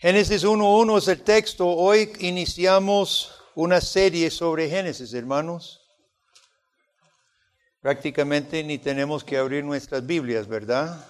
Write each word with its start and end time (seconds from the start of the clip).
Génesis 0.00 0.44
1.1 0.44 0.96
es 0.96 1.08
el 1.08 1.20
texto. 1.20 1.68
Hoy 1.68 2.10
iniciamos 2.20 3.34
una 3.54 3.82
serie 3.82 4.30
sobre 4.30 4.66
Génesis, 4.66 5.12
hermanos. 5.12 5.86
Prácticamente 7.82 8.64
ni 8.64 8.78
tenemos 8.78 9.22
que 9.22 9.36
abrir 9.36 9.62
nuestras 9.62 10.06
Biblias, 10.06 10.48
¿verdad? 10.48 11.04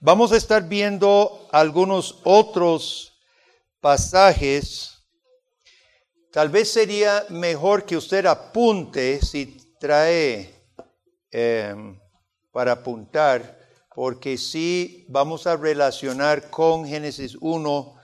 Vamos 0.00 0.32
a 0.32 0.36
estar 0.36 0.68
viendo 0.68 1.48
algunos 1.50 2.20
otros 2.24 3.18
pasajes. 3.80 4.98
Tal 6.30 6.50
vez 6.50 6.70
sería 6.70 7.24
mejor 7.30 7.86
que 7.86 7.96
usted 7.96 8.26
apunte 8.26 9.18
si 9.22 9.46
trae 9.80 10.54
em, 11.30 11.98
para 12.50 12.72
apuntar, 12.72 13.61
porque 13.94 14.38
sí 14.38 15.04
vamos 15.08 15.46
a 15.46 15.56
relacionar 15.56 16.50
con 16.50 16.86
Génesis 16.86 17.36
1 17.40 17.94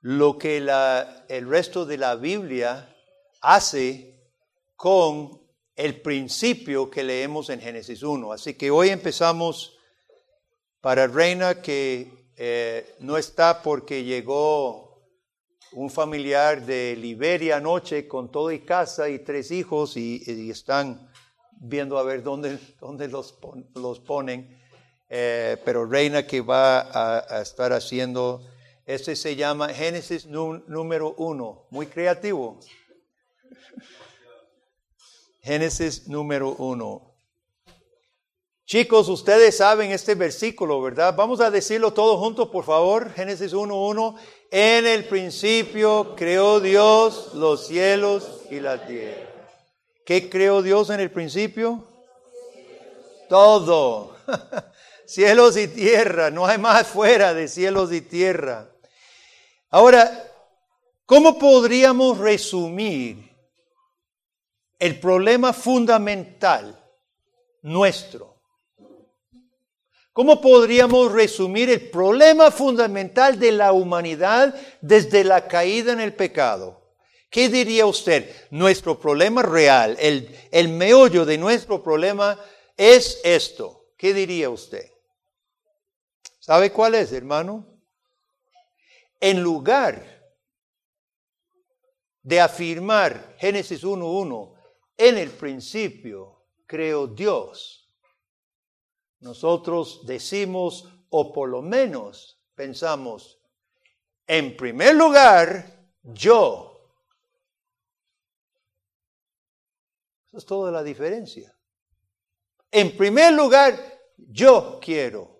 lo 0.00 0.38
que 0.38 0.56
el 1.28 1.48
resto 1.48 1.84
de 1.84 1.98
la 1.98 2.16
Biblia 2.16 2.94
hace 3.40 4.18
con 4.76 5.40
el 5.76 6.00
principio 6.00 6.90
que 6.90 7.04
leemos 7.04 7.50
en 7.50 7.60
Génesis 7.60 8.02
1. 8.02 8.32
Así 8.32 8.54
que 8.54 8.70
hoy 8.70 8.88
empezamos 8.88 9.76
para 10.80 11.06
Reina 11.06 11.62
que 11.62 12.32
eh, 12.36 12.96
no 13.00 13.16
está 13.16 13.62
porque 13.62 14.04
llegó 14.04 14.88
un 15.72 15.90
familiar 15.90 16.64
de 16.64 16.96
Liberia 16.96 17.58
anoche 17.58 18.08
con 18.08 18.30
todo 18.30 18.50
y 18.50 18.60
casa 18.60 19.08
y 19.08 19.20
tres 19.20 19.50
hijos 19.50 19.96
y, 19.96 20.50
están 20.50 21.10
viendo 21.60 21.98
a 21.98 22.02
ver 22.02 22.22
dónde, 22.22 22.58
dónde 22.80 23.08
los, 23.08 23.38
los 23.74 24.00
ponen. 24.00 24.57
Eh, 25.10 25.56
pero 25.64 25.86
Reina 25.86 26.26
que 26.26 26.40
va 26.40 26.80
a, 26.80 27.40
estar 27.40 27.72
haciendo, 27.72 28.42
este 28.84 29.16
se 29.16 29.36
llama 29.36 29.70
Génesis 29.70 30.26
número 30.26 31.14
uno, 31.16 31.66
muy 31.70 31.86
creativo. 31.86 32.60
Génesis 35.40 36.08
número 36.08 36.50
uno. 36.58 37.08
Chicos, 38.66 39.08
ustedes 39.08 39.56
saben 39.56 39.92
este 39.92 40.14
versículo, 40.14 40.82
¿verdad? 40.82 41.14
Vamos 41.16 41.40
a 41.40 41.50
decirlo 41.50 41.94
todos 41.94 42.18
juntos, 42.18 42.50
por 42.50 42.64
favor. 42.64 43.10
Génesis 43.14 43.54
1.1. 43.54 44.14
En 44.50 44.86
el 44.86 45.06
principio 45.06 46.14
creó 46.14 46.60
Dios 46.60 47.30
los 47.32 47.66
cielos 47.66 48.42
y 48.50 48.60
la 48.60 48.86
tierra. 48.86 49.26
¿Qué 50.04 50.28
creó 50.28 50.60
Dios 50.60 50.90
en 50.90 51.00
el 51.00 51.10
principio? 51.10 51.82
Todo. 53.30 54.14
cielos 55.08 55.56
y 55.56 55.66
tierra. 55.66 56.30
No 56.30 56.46
hay 56.46 56.58
más 56.58 56.86
fuera 56.86 57.34
de 57.34 57.48
cielos 57.48 57.92
y 57.92 58.00
tierra. 58.00 58.70
Ahora, 59.70 60.30
¿cómo 61.04 61.36
podríamos 61.38 62.18
resumir 62.18 63.28
el 64.78 65.00
problema 65.00 65.52
fundamental 65.52 66.78
nuestro. 67.62 68.36
¿Cómo 70.12 70.40
podríamos 70.40 71.12
resumir 71.12 71.70
el 71.70 71.90
problema 71.90 72.50
fundamental 72.50 73.38
de 73.38 73.52
la 73.52 73.72
humanidad 73.72 74.54
desde 74.80 75.22
la 75.22 75.46
caída 75.46 75.92
en 75.92 76.00
el 76.00 76.12
pecado? 76.12 76.80
¿Qué 77.30 77.48
diría 77.48 77.86
usted? 77.86 78.34
Nuestro 78.50 78.98
problema 78.98 79.42
real, 79.42 79.96
el, 80.00 80.34
el 80.50 80.68
meollo 80.68 81.24
de 81.24 81.38
nuestro 81.38 81.82
problema 81.82 82.38
es 82.76 83.20
esto. 83.22 83.92
¿Qué 83.96 84.14
diría 84.14 84.50
usted? 84.50 84.90
¿Sabe 86.48 86.72
cuál 86.72 86.94
es, 86.94 87.12
hermano? 87.12 87.66
En 89.20 89.42
lugar 89.42 90.32
de 92.22 92.40
afirmar 92.40 93.36
Génesis 93.38 93.84
1.1, 93.84 94.58
en 94.96 95.18
el 95.18 95.30
principio 95.30 96.46
creó 96.64 97.06
Dios. 97.06 97.92
Nosotros 99.20 100.06
decimos, 100.06 100.90
o 101.10 101.34
por 101.34 101.50
lo 101.50 101.60
menos 101.60 102.40
pensamos, 102.54 103.38
en 104.26 104.56
primer 104.56 104.94
lugar, 104.94 105.90
yo. 106.02 106.94
Esa 110.28 110.38
es 110.38 110.46
toda 110.46 110.72
la 110.72 110.82
diferencia. 110.82 111.54
En 112.70 112.96
primer 112.96 113.34
lugar, 113.34 113.78
yo 114.16 114.80
quiero, 114.80 115.37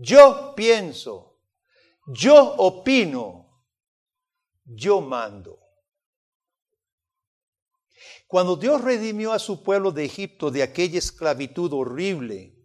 yo 0.00 0.54
pienso, 0.56 1.38
yo 2.06 2.54
opino, 2.56 3.62
yo 4.64 5.02
mando. 5.02 5.58
Cuando 8.26 8.56
Dios 8.56 8.80
redimió 8.80 9.32
a 9.32 9.38
su 9.38 9.62
pueblo 9.62 9.92
de 9.92 10.06
Egipto 10.06 10.50
de 10.50 10.62
aquella 10.62 10.98
esclavitud 10.98 11.70
horrible 11.74 12.56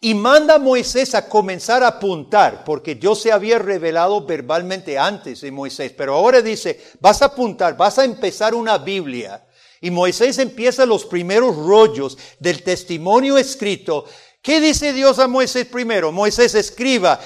y 0.00 0.14
manda 0.14 0.54
a 0.54 0.58
Moisés 0.58 1.14
a 1.14 1.28
comenzar 1.28 1.82
a 1.82 1.88
apuntar, 1.88 2.64
porque 2.64 2.94
Dios 2.94 3.20
se 3.20 3.30
había 3.30 3.58
revelado 3.58 4.24
verbalmente 4.24 4.98
antes 4.98 5.42
de 5.42 5.50
Moisés, 5.50 5.92
pero 5.92 6.14
ahora 6.14 6.40
dice, 6.40 6.80
vas 6.98 7.20
a 7.20 7.26
apuntar, 7.26 7.76
vas 7.76 7.98
a 7.98 8.04
empezar 8.04 8.54
una 8.54 8.78
Biblia. 8.78 9.46
Y 9.80 9.90
Moisés 9.90 10.38
empieza 10.38 10.86
los 10.86 11.04
primeros 11.04 11.54
rollos 11.54 12.16
del 12.40 12.62
testimonio 12.62 13.36
escrito. 13.36 14.06
¿Qué 14.46 14.60
dice 14.60 14.92
Dios 14.92 15.18
a 15.18 15.26
Moisés 15.26 15.66
primero? 15.66 16.12
Moisés 16.12 16.54
escriba, 16.54 17.18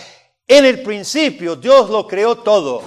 en 0.46 0.64
el 0.64 0.82
principio 0.82 1.54
Dios 1.54 1.90
lo 1.90 2.06
creó 2.06 2.38
todo. 2.38 2.82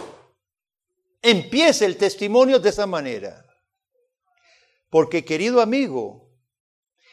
Empieza 1.22 1.86
el 1.86 1.98
testimonio 1.98 2.58
de 2.58 2.70
esa 2.70 2.88
manera. 2.88 3.46
Porque 4.90 5.24
querido 5.24 5.62
amigo, 5.62 6.32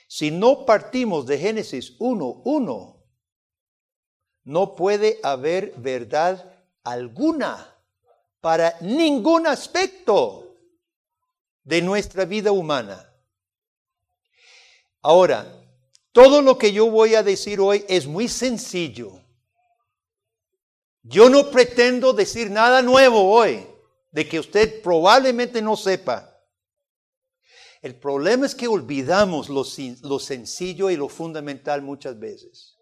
si 0.08 0.30
no 0.30 0.64
partimos 0.64 1.26
de 1.26 1.36
Génesis 1.36 1.98
1.1, 1.98 3.04
no 4.44 4.74
puede 4.74 5.20
haber 5.22 5.74
verdad 5.76 6.50
alguna 6.84 7.76
para 8.40 8.78
ningún 8.80 9.46
aspecto 9.46 10.56
de 11.64 11.82
nuestra 11.82 12.24
vida 12.24 12.50
humana. 12.50 13.12
Ahora, 15.02 15.59
todo 16.12 16.42
lo 16.42 16.58
que 16.58 16.72
yo 16.72 16.90
voy 16.90 17.14
a 17.14 17.22
decir 17.22 17.60
hoy 17.60 17.84
es 17.88 18.06
muy 18.06 18.28
sencillo. 18.28 19.20
Yo 21.02 21.30
no 21.30 21.50
pretendo 21.50 22.12
decir 22.12 22.50
nada 22.50 22.82
nuevo 22.82 23.30
hoy 23.32 23.66
de 24.10 24.28
que 24.28 24.38
usted 24.38 24.82
probablemente 24.82 25.62
no 25.62 25.76
sepa. 25.76 26.26
El 27.80 27.98
problema 27.98 28.44
es 28.44 28.54
que 28.54 28.68
olvidamos 28.68 29.48
lo, 29.48 29.64
sencillo 30.18 30.90
y 30.90 30.96
lo 30.96 31.08
fundamental 31.08 31.80
muchas 31.80 32.18
veces. 32.18 32.76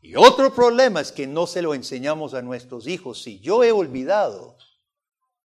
Y 0.00 0.16
otro 0.16 0.52
problema 0.52 1.00
es 1.00 1.12
que 1.12 1.26
no 1.26 1.46
se 1.46 1.62
lo 1.62 1.74
enseñamos 1.74 2.34
a 2.34 2.42
nuestros 2.42 2.88
hijos. 2.88 3.22
Si 3.22 3.38
yo 3.40 3.62
he 3.62 3.70
olvidado, 3.70 4.56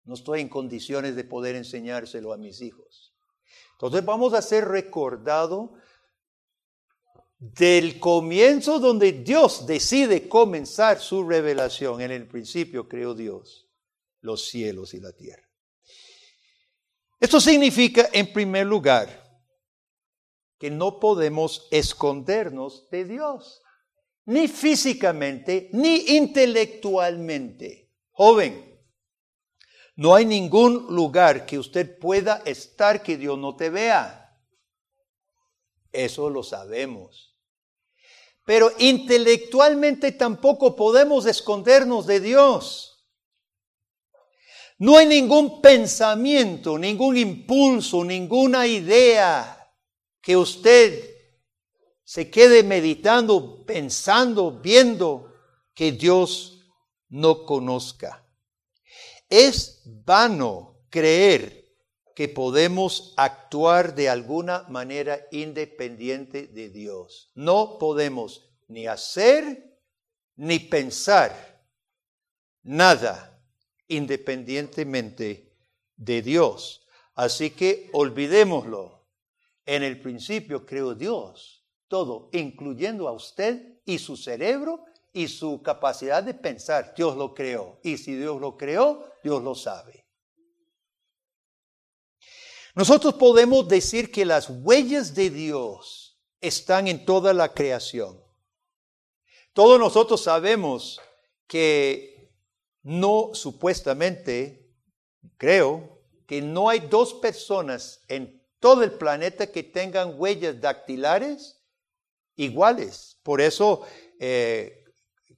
no 0.06 0.14
estoy 0.14 0.42
en 0.42 0.50
condiciones 0.50 1.16
de 1.16 1.24
poder 1.24 1.56
enseñárselo 1.56 2.32
a 2.32 2.38
mis 2.38 2.62
hijos. 2.62 3.14
Entonces 3.74 4.06
vamos 4.06 4.34
a 4.34 4.42
ser 4.42 4.68
recordado 4.68 5.74
del 7.52 8.00
comienzo 8.00 8.80
donde 8.80 9.12
Dios 9.12 9.66
decide 9.68 10.30
comenzar 10.30 11.02
su 11.02 11.28
revelación. 11.28 12.00
En 12.00 12.12
el 12.12 12.26
principio 12.26 12.88
creó 12.88 13.14
Dios 13.14 13.68
los 14.22 14.48
cielos 14.48 14.94
y 14.94 15.02
la 15.02 15.12
tierra. 15.12 15.44
Esto 17.20 17.42
significa, 17.42 18.10
en 18.14 18.32
primer 18.32 18.66
lugar, 18.66 19.22
que 20.58 20.72
no 20.72 21.02
podemos 21.02 21.68
escondernos 21.70 22.90
de 22.90 23.04
Dios, 23.04 23.62
ni 24.26 24.48
físicamente, 24.48 25.70
ni 25.74 26.16
intelectualmente. 26.16 27.92
Joven, 28.12 28.82
no 29.98 30.16
hay 30.16 30.26
ningún 30.26 30.96
lugar 30.96 31.46
que 31.46 31.60
usted 31.60 32.00
pueda 32.00 32.42
estar 32.46 33.04
que 33.04 33.18
Dios 33.18 33.38
no 33.38 33.58
te 33.58 33.70
vea. 33.70 34.40
Eso 35.92 36.30
lo 36.30 36.42
sabemos. 36.42 37.33
Pero 38.46 38.72
intelectualmente 38.78 40.12
tampoco 40.12 40.76
podemos 40.76 41.26
escondernos 41.26 42.06
de 42.06 42.20
Dios. 42.20 43.08
No 44.78 44.98
hay 44.98 45.06
ningún 45.06 45.62
pensamiento, 45.62 46.78
ningún 46.78 47.16
impulso, 47.18 48.04
ninguna 48.04 48.68
idea 48.68 49.72
que 50.22 50.36
usted 50.36 51.10
se 52.04 52.30
quede 52.30 52.64
meditando, 52.64 53.66
pensando, 53.66 54.60
viendo 54.60 55.34
que 55.74 55.94
Dios 55.94 56.66
no 57.10 57.46
conozca. 57.46 58.28
Es 59.30 59.82
vano 59.86 60.86
creer 60.90 61.63
que 62.16 62.30
podemos 62.30 63.14
actuar 63.18 63.96
de 63.96 64.10
alguna 64.10 64.66
manera 64.70 65.28
independiente 65.32 66.48
de 66.48 66.70
Dios. 66.70 67.32
No 67.36 67.78
podemos 67.80 68.50
ni 68.68 68.88
hacer 68.88 69.80
ni 70.36 70.60
pensar 70.60 71.64
nada 72.64 73.42
independientemente 73.88 75.54
de 75.96 76.22
Dios. 76.22 76.88
Así 77.16 77.52
que 77.52 77.90
olvidémoslo. 77.94 79.04
En 79.66 79.82
el 79.82 80.02
principio 80.02 80.66
creó 80.66 80.94
Dios 80.94 81.64
todo, 81.88 82.30
incluyendo 82.34 83.08
a 83.08 83.12
usted 83.12 83.80
y 83.86 84.00
su 84.00 84.18
cerebro 84.18 84.84
y 85.14 85.28
su 85.28 85.62
capacidad 85.62 86.24
de 86.24 86.34
pensar. 86.34 86.94
Dios 86.98 87.16
lo 87.16 87.34
creó. 87.34 87.80
Y 87.84 87.98
si 87.98 88.16
Dios 88.16 88.42
lo 88.42 88.58
creó, 88.58 89.06
Dios 89.24 89.44
lo 89.44 89.54
sabe. 89.54 90.03
Nosotros 92.76 93.14
podemos 93.16 93.68
decir 93.68 94.12
que 94.12 94.26
las 94.26 94.50
huellas 94.50 95.14
de 95.14 95.30
Dios 95.30 96.20
están 96.42 96.88
en 96.88 97.06
toda 97.06 97.34
la 97.34 97.54
creación. 97.54 98.20
Todos 99.54 99.80
nosotros 99.80 100.24
sabemos 100.24 101.00
que 101.46 102.34
no 102.82 103.30
supuestamente, 103.34 104.74
creo, 105.38 106.02
que 106.26 106.42
no 106.42 106.68
hay 106.70 106.80
dos 106.80 107.14
personas 107.14 108.02
en 108.08 108.44
todo 108.60 108.82
el 108.84 108.94
planeta 108.94 109.48
que 109.48 109.62
tengan 109.62 110.20
huellas 110.20 110.60
dactilares 110.60 111.62
iguales. 112.36 113.20
Por 113.22 113.40
eso, 113.40 113.84
eh, 114.20 114.84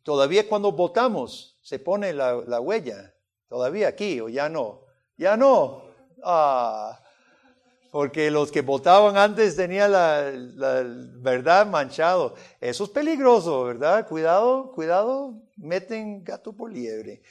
todavía 0.04 0.48
cuando 0.48 0.72
votamos, 0.72 1.60
se 1.62 1.80
pone 1.80 2.14
la, 2.14 2.60
huella. 2.62 3.14
Todavía 3.50 3.90
aquí, 3.90 4.22
o 4.22 4.30
ya 4.30 4.48
no. 4.48 4.86
Ya 5.18 5.36
no. 5.36 5.84
Ah, 6.24 7.02
porque 7.96 8.30
los 8.30 8.52
que 8.52 8.60
votaban 8.60 9.16
antes 9.16 9.56
tenían 9.56 9.90
la, 9.94 10.84
verdad 11.22 11.66
manchado. 11.66 12.36
Eso 12.60 12.84
es 12.84 12.90
peligroso, 12.90 13.64
¿verdad? 13.64 14.06
Cuidado, 14.06 14.74
cuidado, 14.74 15.36
meten 15.56 16.22
gato 16.22 16.52
por 16.52 16.74
liebre. 16.74 17.22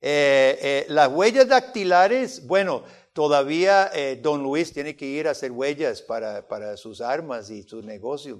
Eh, 0.00 0.58
eh, 0.62 0.86
las 0.88 1.12
huellas 1.12 1.46
dactilares, 1.46 2.46
bueno, 2.46 2.82
todavía 3.12 3.90
eh, 3.92 4.18
don 4.22 4.42
Luis 4.42 4.72
tiene 4.72 4.96
que 4.96 5.04
ir 5.04 5.28
a 5.28 5.32
hacer 5.32 5.52
huellas 5.52 6.00
para, 6.00 6.48
para 6.48 6.78
sus 6.78 7.02
armas 7.02 7.50
y 7.50 7.62
sus 7.64 7.84
negocios, 7.84 8.38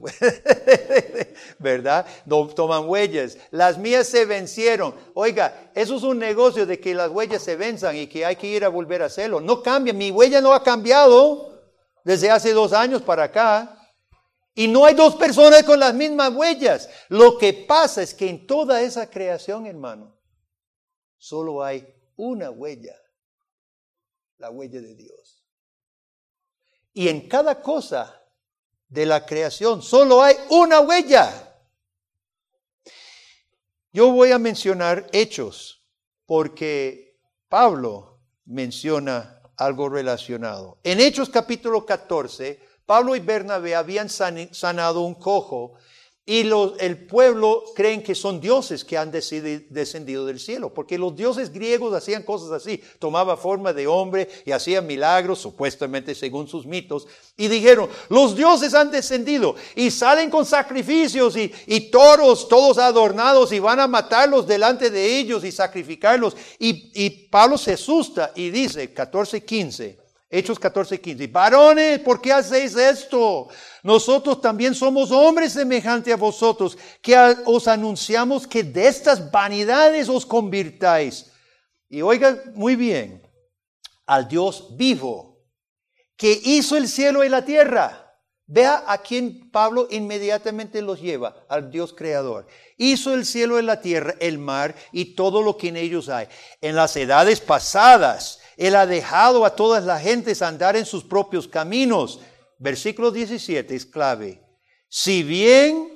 ¿verdad? 1.59 2.07
No 2.25 2.47
toman 2.47 2.89
huellas. 2.89 3.37
Las 3.51 3.77
mías 3.77 4.07
se 4.07 4.25
vencieron. 4.25 4.95
Oiga, 5.13 5.71
eso 5.75 5.97
es 5.97 6.05
un 6.05 6.19
negocio 6.19 6.65
de 6.65 6.81
que 6.81 6.95
las 6.95 7.11
huellas 7.11 7.43
se 7.43 7.55
venzan 7.55 7.97
y 7.97 8.07
que 8.07 8.25
hay 8.25 8.37
que 8.37 8.47
ir 8.47 8.65
a 8.65 8.71
volver 8.71 9.03
a 9.03 9.07
hacerlo. 9.07 9.43
No 9.43 9.63
cambia, 9.63 9.93
mi 9.93 10.11
huella 10.11 10.41
no 10.41 10.55
ha 10.55 10.63
cambiado 10.63 11.55
desde 12.07 12.31
hace 12.31 12.53
dos 12.53 12.73
años 12.73 13.03
para 13.03 13.25
acá. 13.25 13.83
Y 14.55 14.69
no 14.69 14.85
hay 14.85 14.95
dos 14.95 15.17
personas 15.17 15.65
con 15.65 15.81
las 15.81 15.93
mismas 15.93 16.33
huellas. 16.33 16.89
Lo 17.09 17.37
que 17.37 17.53
pasa 17.53 18.01
es 18.01 18.15
que 18.15 18.31
en 18.31 18.47
toda 18.47 18.81
esa 18.81 19.11
creación, 19.11 19.67
hermano, 19.67 20.17
solo 21.19 21.65
hay 21.65 21.85
una 22.15 22.51
huella, 22.51 22.95
la 24.39 24.51
huella 24.51 24.81
de 24.81 24.95
Dios. 24.95 25.45
Y 26.93 27.09
en 27.09 27.29
cada 27.29 27.61
cosa 27.61 28.23
de 28.89 29.05
la 29.05 29.27
creación 29.27 29.83
solo 29.83 30.23
hay 30.23 30.37
una 30.49 30.79
huella. 30.79 31.59
Yo 33.93 34.13
voy 34.13 34.31
a 34.31 34.39
mencionar 34.39 35.09
hechos 35.13 35.85
porque 36.25 37.19
Pablo 37.49 38.21
menciona 38.45 39.36
algo 39.57 39.89
relacionado. 39.89 40.79
En 40.85 41.01
Hechos 41.01 41.29
capítulo 41.29 41.87
14, 41.87 42.61
Pablo 42.85 43.17
y 43.17 43.21
Bernabé 43.21 43.75
habían 43.75 44.09
sanado 44.09 45.01
un 45.01 45.15
cojo 45.15 45.75
y 46.29 46.41
el 46.81 47.07
pueblo 47.07 47.63
creen 47.77 48.03
que 48.03 48.17
son 48.17 48.41
dioses 48.41 48.85
que 48.85 48.99
han 48.99 49.13
descendido 49.13 50.27
del 50.27 50.41
cielo, 50.41 50.75
porque 50.75 50.99
los 50.99 51.15
dioses 51.15 51.53
griegos 51.53 51.95
hacían 51.95 52.25
cosas 52.25 52.51
así, 52.51 52.83
tomaba 52.99 53.37
forma 53.37 53.73
de 53.73 53.87
hombre 53.87 54.29
y 54.45 54.51
hacían 54.51 54.89
milagros, 54.89 55.39
supuestamente 55.39 56.17
según 56.17 56.49
sus 56.49 56.67
mitos, 56.67 57.07
y 57.37 57.47
dijeron, 57.47 57.89
los 58.09 58.35
dioses 58.35 58.75
han 58.75 58.91
descendido 58.91 59.55
y 59.77 59.93
salen 59.93 60.29
con 60.29 60.45
sacrificios 60.45 61.37
y, 61.37 61.53
y 61.67 61.93
toros 61.93 62.49
todos 62.49 62.79
adornados 62.79 63.53
y 63.53 63.61
van 63.61 63.79
a 63.79 63.87
matarlos 63.87 64.49
delante 64.49 64.91
de 64.91 65.19
ellos 65.19 65.45
y 65.45 65.53
sacrificarlos. 65.53 66.37
Y, 66.59 66.91
y 66.93 67.11
Pablo 67.29 67.57
se 67.57 67.75
asusta 67.75 68.33
y 68.35 68.51
dice, 68.51 68.93
14, 68.93 69.45
15, 69.45 70.06
Hechos 70.29 70.59
14, 70.59 71.01
15. 71.01 71.27
Varones, 71.29 72.01
¿por 72.01 72.21
qué 72.21 72.33
hacéis 72.33 72.77
esto? 72.77 73.49
Nosotros 73.83 74.41
también 74.41 74.75
somos 74.75 75.13
hombres 75.13 75.53
semejantes 75.53 76.13
a 76.13 76.17
vosotros, 76.17 76.77
que 77.01 77.17
os 77.45 77.69
anunciamos 77.69 78.47
que 78.47 78.65
de 78.65 78.89
estas 78.89 79.31
vanidades 79.31 80.09
os 80.09 80.27
convirtáis. 80.27 81.31
Y 81.89 82.03
oiga 82.03 82.43
muy 82.55 82.75
bien, 82.75 83.23
al 84.05 84.27
Dios 84.27 84.77
vivo, 84.77 85.45
que 86.17 86.41
hizo 86.45 86.77
el 86.77 86.89
cielo 86.89 87.23
y 87.23 87.29
la 87.29 87.45
tierra. 87.45 88.03
Vea 88.49 88.85
a 88.87 88.99
quién 88.99 89.51
Pablo 89.51 89.89
inmediatamente 89.91 90.81
los 90.81 91.01
lleva, 91.01 91.45
al 91.49 91.71
Dios 91.71 91.93
creador. 91.93 92.47
Hizo 92.77 93.13
el 93.15 93.27
cielo 93.27 93.59
y 93.59 93.63
la 93.63 93.81
tierra, 93.81 94.15
el 94.21 94.39
mar 94.39 94.75
y 94.93 95.17
todo 95.17 95.43
lo 95.43 95.57
que 95.57 95.69
en 95.69 95.77
ellos 95.77 96.09
hay. 96.09 96.29
En 96.61 96.77
las 96.77 96.97
edades 96.97 97.41
pasadas, 97.41 98.41
él 98.57 98.75
ha 98.75 98.87
dejado 98.87 99.45
a 99.45 99.55
todas 99.55 99.85
las 99.85 100.03
gentes 100.03 100.43
andar 100.43 100.77
en 100.77 100.87
sus 100.87 101.05
propios 101.05 101.47
caminos. 101.47 102.21
Versículo 102.59 103.11
17 103.11 103.75
es 103.75 103.85
clave. 103.85 104.43
Si 104.89 105.23
bien 105.23 105.93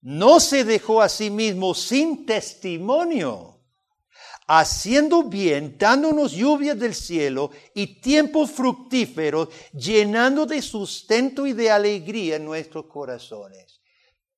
no 0.00 0.38
se 0.38 0.64
dejó 0.64 1.02
a 1.02 1.08
sí 1.08 1.28
mismo 1.28 1.74
sin 1.74 2.24
testimonio, 2.24 3.58
haciendo 4.46 5.24
bien, 5.24 5.76
dándonos 5.76 6.32
lluvias 6.32 6.78
del 6.78 6.94
cielo 6.94 7.50
y 7.74 8.00
tiempos 8.00 8.50
fructíferos, 8.50 9.48
llenando 9.72 10.46
de 10.46 10.62
sustento 10.62 11.46
y 11.46 11.52
de 11.52 11.70
alegría 11.70 12.38
nuestros 12.38 12.86
corazones. 12.86 13.80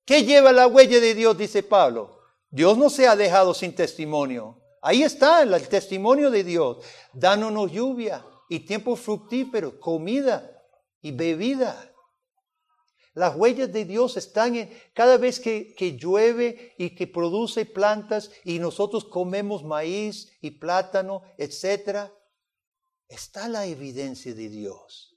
¿Qué 0.04 0.24
lleva 0.24 0.50
la 0.50 0.66
huella 0.66 0.98
de 0.98 1.14
Dios? 1.14 1.36
Dice 1.36 1.62
Pablo. 1.62 2.18
Dios 2.50 2.76
no 2.76 2.90
se 2.90 3.06
ha 3.06 3.14
dejado 3.14 3.54
sin 3.54 3.74
testimonio. 3.74 4.59
Ahí 4.82 5.02
está 5.02 5.42
el 5.42 5.68
testimonio 5.68 6.30
de 6.30 6.42
Dios, 6.42 6.78
dándonos 7.12 7.70
lluvia 7.70 8.24
y 8.48 8.60
tiempo 8.60 8.96
fructífero, 8.96 9.78
comida 9.78 10.64
y 11.02 11.12
bebida. 11.12 11.92
Las 13.12 13.36
huellas 13.36 13.72
de 13.72 13.84
Dios 13.84 14.16
están 14.16 14.56
en 14.56 14.70
cada 14.94 15.18
vez 15.18 15.40
que, 15.40 15.74
que, 15.74 15.96
llueve 15.96 16.74
y 16.78 16.94
que 16.94 17.06
produce 17.06 17.66
plantas 17.66 18.30
y 18.44 18.58
nosotros 18.58 19.04
comemos 19.04 19.64
maíz 19.64 20.32
y 20.40 20.52
plátano, 20.52 21.22
etc. 21.36 22.10
Está 23.08 23.48
la 23.48 23.66
evidencia 23.66 24.32
de 24.32 24.48
Dios 24.48 25.10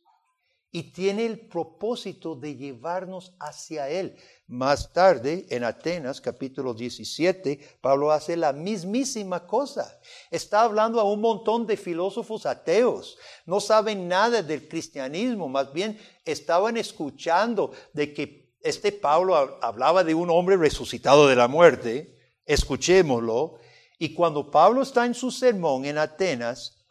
y 0.75 0.91
tiene 0.91 1.27
el 1.27 1.48
propósito 1.48 2.36
de 2.36 2.55
llevarnos 2.55 3.36
hacia 3.39 3.89
Él. 3.89 4.17
Más 4.53 4.93
tarde, 4.93 5.48
en 5.50 5.63
Atenas, 5.63 6.22
capítulo 6.22 6.75
17, 6.75 7.79
Pablo 7.81 8.12
hace 8.12 8.38
la 8.38 8.53
mismísima 8.53 9.48
cosa. 9.48 10.00
Está 10.29 10.62
hablando 10.62 11.00
a 11.00 11.12
un 11.12 11.22
montón 11.22 11.65
de 11.65 11.75
filósofos 11.75 12.45
ateos. 12.45 13.17
No 13.48 13.60
saben 13.60 14.07
nada 14.07 14.43
del 14.43 14.67
cristianismo, 14.67 15.50
más 15.50 15.74
bien 15.74 16.00
estaban 16.24 16.77
escuchando 16.77 17.72
de 17.93 18.13
que 18.13 18.53
este 18.62 18.91
Pablo 18.91 19.36
hablaba 19.60 20.03
de 20.03 20.13
un 20.13 20.29
hombre 20.29 20.55
resucitado 20.55 21.27
de 21.27 21.36
la 21.36 21.48
muerte. 21.48 22.15
Escuchémoslo. 22.45 23.55
Y 23.98 24.13
cuando 24.13 24.51
Pablo 24.51 24.83
está 24.83 25.07
en 25.07 25.15
su 25.15 25.31
sermón 25.31 25.86
en 25.86 25.98
Atenas, 25.98 26.86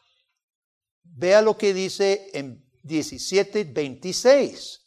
vea 1.05 1.41
lo 1.41 1.57
que 1.57 1.73
dice 1.73 2.29
en 2.33 2.69
17, 2.83 3.63
26. 3.63 4.82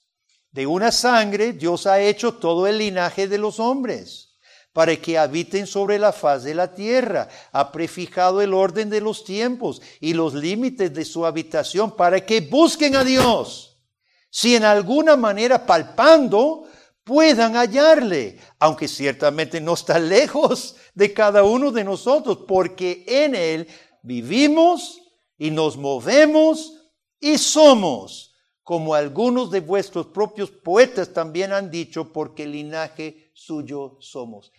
De 0.55 0.65
una 0.65 0.89
sangre 0.93 1.51
Dios 1.51 1.85
ha 1.85 1.99
hecho 1.99 2.35
todo 2.35 2.65
el 2.65 2.77
linaje 2.77 3.27
de 3.27 3.37
los 3.37 3.59
hombres 3.59 4.37
para 4.71 4.95
que 4.95 5.17
habiten 5.17 5.67
sobre 5.67 5.99
la 5.99 6.13
faz 6.13 6.43
de 6.45 6.55
la 6.55 6.73
tierra. 6.73 7.27
Ha 7.51 7.73
prefijado 7.73 8.41
el 8.41 8.53
orden 8.53 8.89
de 8.89 9.01
los 9.01 9.25
tiempos 9.25 9.81
y 9.99 10.13
los 10.13 10.33
límites 10.33 10.93
de 10.93 11.03
su 11.03 11.25
habitación 11.25 11.97
para 11.97 12.25
que 12.25 12.39
busquen 12.39 12.95
a 12.95 13.03
Dios. 13.03 13.81
Si 14.29 14.55
en 14.55 14.63
alguna 14.63 15.17
manera 15.17 15.65
palpando 15.65 16.63
puedan 17.03 17.57
hallarle, 17.57 18.39
aunque 18.57 18.87
ciertamente 18.87 19.59
no 19.59 19.73
está 19.73 19.99
lejos 19.99 20.77
de 20.93 21.13
cada 21.13 21.43
uno 21.43 21.69
de 21.73 21.83
nosotros, 21.83 22.45
porque 22.47 23.03
en 23.05 23.35
Él 23.35 23.67
vivimos 24.03 25.01
y 25.37 25.51
nos 25.51 25.75
movemos 25.75 26.75
y 27.19 27.37
somos, 27.37 28.34
como 28.65 28.95
algunos 28.95 29.51
de 29.51 29.59
vuestros 29.59 30.07
propios 30.07 30.49
poetas 30.49 31.13
también 31.13 31.53
han 31.53 31.69
dicho, 31.69 32.11
porque 32.11 32.47
linaje 32.47 33.29
suyo 33.35 33.95
somos. 33.99 34.51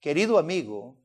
Querido 0.00 0.38
amigo, 0.38 0.96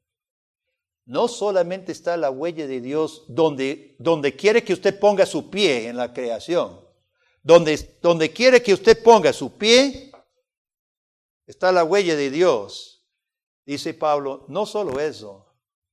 no 1.03 1.27
solamente 1.27 1.91
está 1.91 2.15
la 2.15 2.31
huella 2.31 2.65
de 2.65 2.79
Dios 2.79 3.25
donde, 3.27 3.97
donde 3.99 4.37
quiere 4.37 4.63
que 4.63 4.71
usted 4.71 4.97
ponga 4.97 5.25
su 5.25 5.49
pie 5.49 5.89
en 5.89 5.97
la 5.97 6.13
creación, 6.13 6.79
donde, 7.43 7.99
donde 8.01 8.31
quiere 8.31 8.63
que 8.63 8.73
usted 8.73 9.03
ponga 9.03 9.33
su 9.33 9.57
pie, 9.57 10.13
está 11.45 11.73
la 11.73 11.83
huella 11.83 12.15
de 12.15 12.31
Dios. 12.31 13.05
Dice 13.65 13.93
Pablo, 13.93 14.45
no 14.47 14.65
solo 14.65 15.01
eso, 15.01 15.45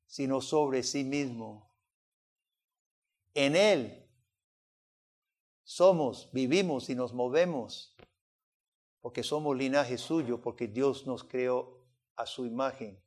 sino 0.07 0.41
sobre 0.41 0.85
sí 0.85 1.03
mismo. 1.03 1.75
En 3.35 3.57
Él 3.57 4.02
somos, 5.65 6.31
vivimos 6.33 6.91
y 6.91 6.95
nos 6.95 7.13
movemos, 7.13 7.95
porque 9.01 9.23
somos 9.23 9.57
linaje 9.57 9.99
suyo, 9.99 10.41
porque 10.41 10.69
Dios 10.69 11.07
nos 11.07 11.25
creó 11.25 11.85
a 12.17 12.27
su 12.27 12.47
imagen 12.47 13.03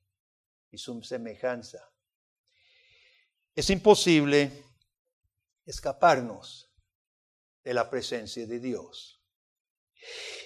y 0.72 0.78
su 0.78 1.02
semejanza. 1.04 1.80
Es 3.56 3.70
imposible 3.70 4.52
escaparnos 5.66 6.70
de 7.64 7.74
la 7.74 7.90
presencia 7.90 8.46
de 8.46 8.60
Dios. 8.60 9.22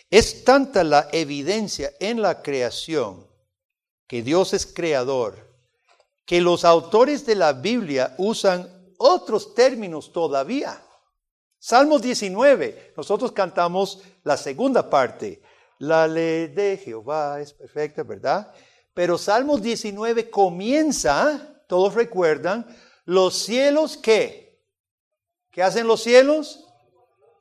Es 0.09 0.43
tanta 0.43 0.83
la 0.83 1.09
evidencia 1.11 1.91
en 1.99 2.21
la 2.21 2.41
creación 2.41 3.27
que 4.07 4.23
Dios 4.23 4.53
es 4.53 4.65
creador, 4.65 5.49
que 6.25 6.41
los 6.41 6.65
autores 6.65 7.25
de 7.25 7.35
la 7.35 7.53
Biblia 7.53 8.15
usan 8.17 8.93
otros 8.97 9.53
términos 9.53 10.11
todavía. 10.11 10.83
Salmos 11.59 12.01
19, 12.01 12.93
nosotros 12.95 13.33
cantamos 13.33 14.01
la 14.23 14.37
segunda 14.37 14.89
parte. 14.89 15.41
La 15.77 16.07
ley 16.07 16.47
de 16.47 16.77
Jehová 16.77 17.41
es 17.41 17.53
perfecta, 17.53 18.03
¿verdad? 18.03 18.53
Pero 18.93 19.17
Salmos 19.17 19.61
19 19.61 20.29
comienza, 20.29 21.61
todos 21.67 21.95
recuerdan, 21.95 22.65
los 23.03 23.35
cielos 23.35 23.97
qué? 23.97 24.57
¿Qué 25.51 25.61
hacen 25.61 25.85
los 25.85 26.01
cielos? 26.01 26.65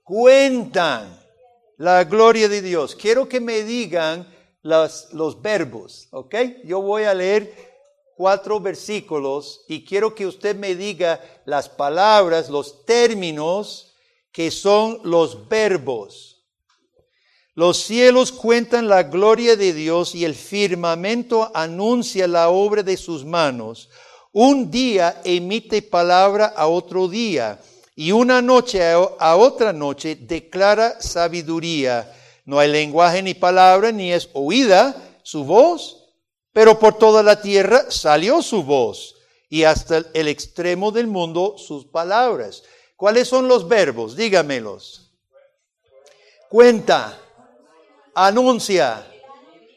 Cuentan 0.03 1.17
la 1.77 2.03
gloria 2.03 2.49
de 2.49 2.61
Dios. 2.61 2.97
Quiero 2.97 3.29
que 3.29 3.41
me 3.41 3.63
digan 3.63 4.27
los, 4.63 5.13
los 5.13 5.41
verbos, 5.41 6.09
¿ok? 6.11 6.35
Yo 6.65 6.83
voy 6.83 7.05
a 7.05 7.15
leer 7.15 7.55
cuatro 8.17 8.59
versículos 8.59 9.65
y 9.69 9.85
quiero 9.85 10.13
que 10.13 10.27
usted 10.27 10.57
me 10.57 10.75
diga 10.75 11.21
las 11.45 11.69
palabras, 11.69 12.51
los 12.51 12.85
términos 12.85 13.88
que 14.39 14.53
son 14.53 15.01
los 15.03 15.49
verbos. 15.49 16.45
Los 17.55 17.79
cielos 17.79 18.31
cuentan 18.31 18.87
la 18.87 19.03
gloria 19.03 19.57
de 19.57 19.73
Dios 19.73 20.15
y 20.15 20.25
el 20.25 20.37
firmamento 20.37 21.51
anuncia 21.55 22.29
la 22.29 22.49
obra 22.49 22.85
de 22.85 22.97
sus 22.97 23.25
manos. 23.25 23.89
Un 24.31 24.71
día 24.71 25.21
emite 25.25 25.83
palabra 25.83 26.55
a 26.57 26.69
otro 26.69 27.09
día 27.09 27.61
y 27.97 28.13
una 28.13 28.41
noche 28.41 28.81
a 28.81 29.37
otra 29.37 29.73
noche 29.73 30.15
declara 30.15 31.01
sabiduría. 31.01 32.09
No 32.45 32.61
hay 32.61 32.71
lenguaje 32.71 33.21
ni 33.21 33.35
palabra, 33.35 33.91
ni 33.91 34.13
es 34.13 34.29
oída 34.35 34.95
su 35.25 35.43
voz, 35.43 36.13
pero 36.53 36.79
por 36.79 36.97
toda 36.97 37.25
la 37.25 37.43
tierra 37.43 37.91
salió 37.91 38.41
su 38.41 38.63
voz 38.63 39.17
y 39.51 39.65
hasta 39.65 40.05
el 40.15 40.29
extremo 40.29 40.93
del 40.93 41.09
mundo 41.09 41.57
sus 41.59 41.87
palabras. 41.87 42.63
¿Cuáles 42.99 43.29
son 43.29 43.47
los 43.47 43.69
verbos? 43.69 44.17
Dígamelos. 44.17 45.13
Cuenta, 46.49 47.17
anuncia, 48.13 49.07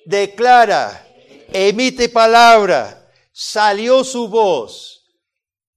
declara, 0.04 1.08
emite 1.54 2.10
palabra, 2.10 3.14
salió 3.32 4.04
su 4.04 4.28
voz. 4.28 5.06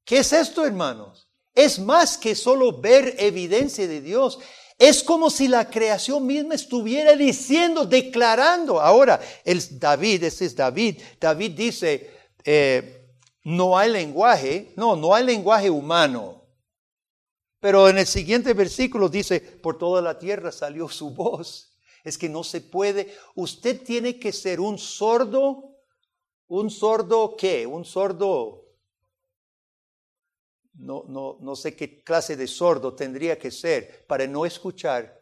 ¿Qué 0.07 0.21
es 0.21 0.33
esto, 0.33 0.65
hermanos? 0.65 1.29
Es 1.55 1.79
más 1.79 2.17
que 2.17 2.35
solo 2.35 2.81
ver 2.81 3.15
evidencia 3.19 3.87
de 3.87 4.01
Dios. 4.01 4.39
Es 4.79 5.03
como 5.03 5.29
si 5.29 5.47
la 5.47 5.69
creación 5.69 6.27
misma 6.27 6.55
estuviera 6.55 7.15
diciendo, 7.15 7.85
declarando. 7.85 8.81
Ahora, 8.81 9.21
el 9.45 9.79
David, 9.79 10.25
ese 10.25 10.47
es 10.47 10.57
David. 10.57 10.99
David 11.21 11.51
dice, 11.51 12.11
eh, 12.43 13.07
no 13.43 13.77
hay 13.77 13.91
lenguaje, 13.91 14.73
no, 14.77 14.97
no 14.97 15.15
hay 15.15 15.25
lenguaje 15.25 15.69
humano. 15.69 16.44
Pero 17.65 17.89
en 17.89 17.97
el 17.97 18.07
siguiente 18.07 18.53
versículo 18.53 19.09
dice, 19.09 19.41
por 19.41 19.79
toda 19.79 20.03
la 20.03 20.19
tierra 20.19 20.53
salió 20.53 20.87
su 20.87 21.15
voz. 21.15 21.73
Es 22.05 22.19
que 22.19 22.29
no 22.29 22.45
se 22.45 22.61
puede, 22.61 23.17
usted 23.37 23.83
tiene 23.83 24.19
que 24.19 24.33
ser 24.33 24.61
un 24.61 24.77
sordo, 24.77 25.75
un 26.49 26.69
sordo 26.69 27.35
qué, 27.39 27.67
un 27.67 27.87
sordo 27.87 28.67
no, 30.75 31.05
no, 31.09 31.39
no 31.41 31.57
sé 31.57 31.75
qué 31.75 32.03
clase 32.03 32.37
de 32.37 32.49
sordo 32.49 32.95
tendría 32.95 33.39
que 33.39 33.51
ser 33.51 34.05
para 34.07 34.27
no 34.27 34.45
escuchar 34.45 35.19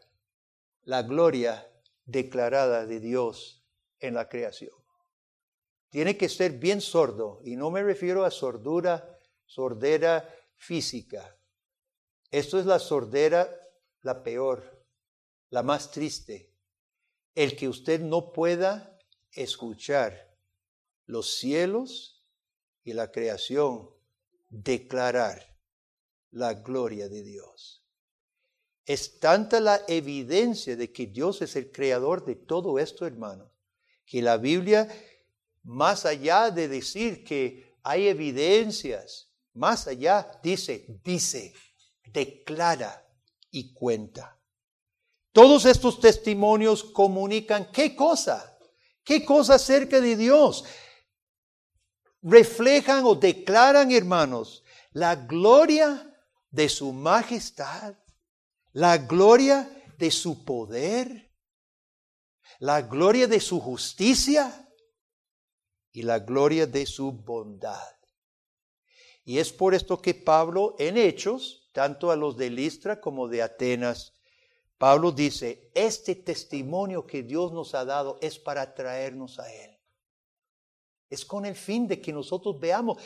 la 0.83 1.01
gloria 1.01 1.65
declarada 2.03 2.85
de 2.85 2.99
Dios 2.99 3.63
en 4.01 4.15
la 4.15 4.27
creación. 4.27 4.75
Tiene 5.87 6.17
que 6.17 6.27
ser 6.27 6.51
bien 6.59 6.81
sordo, 6.81 7.39
y 7.45 7.55
no 7.55 7.71
me 7.71 7.81
refiero 7.81 8.25
a 8.25 8.31
sordura, 8.31 9.17
sordera 9.45 10.27
física. 10.57 11.37
Esto 12.33 12.59
es 12.59 12.65
la 12.65 12.79
sordera, 12.79 13.47
la 14.01 14.23
peor, 14.23 14.83
la 15.51 15.61
más 15.61 15.91
triste. 15.91 16.51
El 17.35 17.55
que 17.55 17.69
usted 17.69 18.01
no 18.01 18.33
pueda 18.33 18.97
escuchar 19.33 20.35
los 21.05 21.35
cielos 21.35 22.25
y 22.83 22.93
la 22.93 23.11
creación 23.11 23.87
declarar 24.49 25.59
la 26.31 26.55
gloria 26.55 27.07
de 27.07 27.21
Dios. 27.21 27.83
Es 28.87 29.19
tanta 29.19 29.59
la 29.59 29.83
evidencia 29.87 30.75
de 30.75 30.91
que 30.91 31.05
Dios 31.05 31.43
es 31.43 31.55
el 31.55 31.71
creador 31.71 32.25
de 32.25 32.33
todo 32.33 32.79
esto, 32.79 33.05
hermanos, 33.05 33.51
que 34.07 34.23
la 34.23 34.37
Biblia, 34.37 34.87
más 35.61 36.07
allá 36.07 36.49
de 36.49 36.67
decir 36.67 37.23
que 37.23 37.75
hay 37.83 38.07
evidencias, 38.07 39.29
más 39.53 39.85
allá 39.85 40.39
dice, 40.41 40.87
dice, 41.03 41.53
declara 42.11 43.07
y 43.51 43.73
cuenta. 43.73 44.39
Todos 45.31 45.65
estos 45.65 45.99
testimonios 45.99 46.83
comunican 46.83 47.71
qué 47.71 47.95
cosa, 47.95 48.57
qué 49.03 49.25
cosa 49.25 49.55
acerca 49.55 49.99
de 49.99 50.15
Dios 50.15 50.65
reflejan 52.23 53.05
o 53.05 53.15
declaran, 53.15 53.91
hermanos, 53.91 54.63
la 54.91 55.15
gloria 55.15 56.09
de 56.49 56.69
su 56.69 56.93
majestad, 56.93 57.95
la 58.71 58.97
gloria 58.97 59.69
de 59.97 60.09
su 60.09 60.43
poder, 60.45 61.31
la 62.59 62.81
gloria 62.81 63.27
de 63.27 63.39
su 63.39 63.59
justicia 63.59 64.69
y 65.91 66.03
la 66.03 66.19
gloria 66.19 66.65
de 66.65 66.85
su 66.85 67.11
bondad. 67.11 67.95
Y 69.25 69.37
es 69.39 69.51
por 69.51 69.73
esto 69.73 70.01
que 70.01 70.13
Pablo 70.13 70.75
en 70.79 70.97
Hechos, 70.97 71.62
tanto 71.73 72.11
a 72.11 72.15
los 72.15 72.37
de 72.37 72.49
Listra 72.49 73.01
como 73.01 73.27
de 73.27 73.41
Atenas, 73.41 74.13
Pablo 74.77 75.11
dice, 75.11 75.71
este 75.75 76.15
testimonio 76.15 77.05
que 77.05 77.23
Dios 77.23 77.51
nos 77.51 77.73
ha 77.75 77.83
dado 77.83 78.17
es 78.21 78.39
para 78.39 78.73
traernos 78.73 79.39
a 79.39 79.51
Él. 79.53 79.77
Es 81.09 81.25
con 81.25 81.45
el 81.45 81.55
fin 81.55 81.87
de 81.87 82.01
que 82.01 82.11
nosotros 82.11 82.59
veamos. 82.59 83.01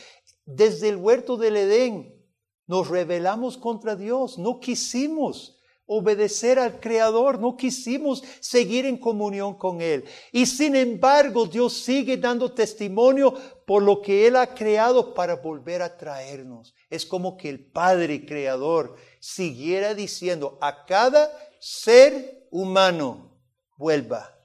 Desde 0.45 0.89
el 0.89 0.95
huerto 0.95 1.37
del 1.37 1.57
Edén 1.57 2.25
nos 2.65 2.87
rebelamos 2.87 3.57
contra 3.57 3.95
Dios. 3.95 4.37
No 4.37 4.59
quisimos 4.59 5.56
obedecer 5.87 6.59
al 6.59 6.79
Creador, 6.79 7.39
no 7.39 7.55
quisimos 7.55 8.21
seguir 8.41 8.85
en 8.85 8.97
comunión 8.97 9.57
con 9.57 9.81
Él. 9.81 10.03
Y 10.31 10.45
sin 10.45 10.75
embargo, 10.75 11.47
Dios 11.47 11.73
sigue 11.73 12.17
dando 12.17 12.51
testimonio 12.51 13.33
por 13.65 13.81
lo 13.81 14.01
que 14.01 14.27
Él 14.27 14.35
ha 14.35 14.53
creado 14.53 15.13
para 15.13 15.37
volver 15.37 15.81
a 15.81 15.97
traernos. 15.97 16.75
Es 16.89 17.05
como 17.05 17.37
que 17.37 17.49
el 17.49 17.65
Padre 17.65 18.25
Creador 18.25 18.97
siguiera 19.19 19.95
diciendo 19.95 20.57
a 20.61 20.85
cada 20.85 21.31
ser 21.59 22.47
humano, 22.51 23.39
vuelva, 23.77 24.37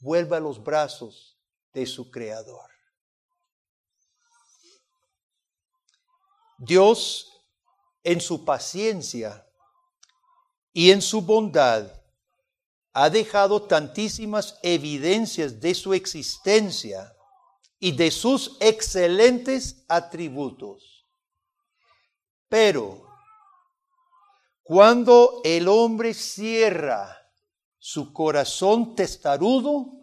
vuelva 0.00 0.36
a 0.36 0.40
los 0.40 0.62
brazos 0.62 1.38
de 1.72 1.86
su 1.86 2.10
creador. 2.10 2.70
Dios 6.58 7.28
en 8.04 8.20
su 8.20 8.44
paciencia 8.44 9.46
y 10.72 10.90
en 10.90 11.02
su 11.02 11.22
bondad 11.22 11.92
ha 12.92 13.10
dejado 13.10 13.62
tantísimas 13.62 14.58
evidencias 14.62 15.60
de 15.60 15.74
su 15.74 15.94
existencia 15.94 17.14
y 17.78 17.92
de 17.92 18.10
sus 18.10 18.56
excelentes 18.60 19.84
atributos. 19.88 21.06
Pero 22.48 23.06
cuando 24.62 25.40
el 25.44 25.68
hombre 25.68 26.14
cierra 26.14 27.18
su 27.78 28.12
corazón 28.12 28.94
testarudo, 28.94 30.02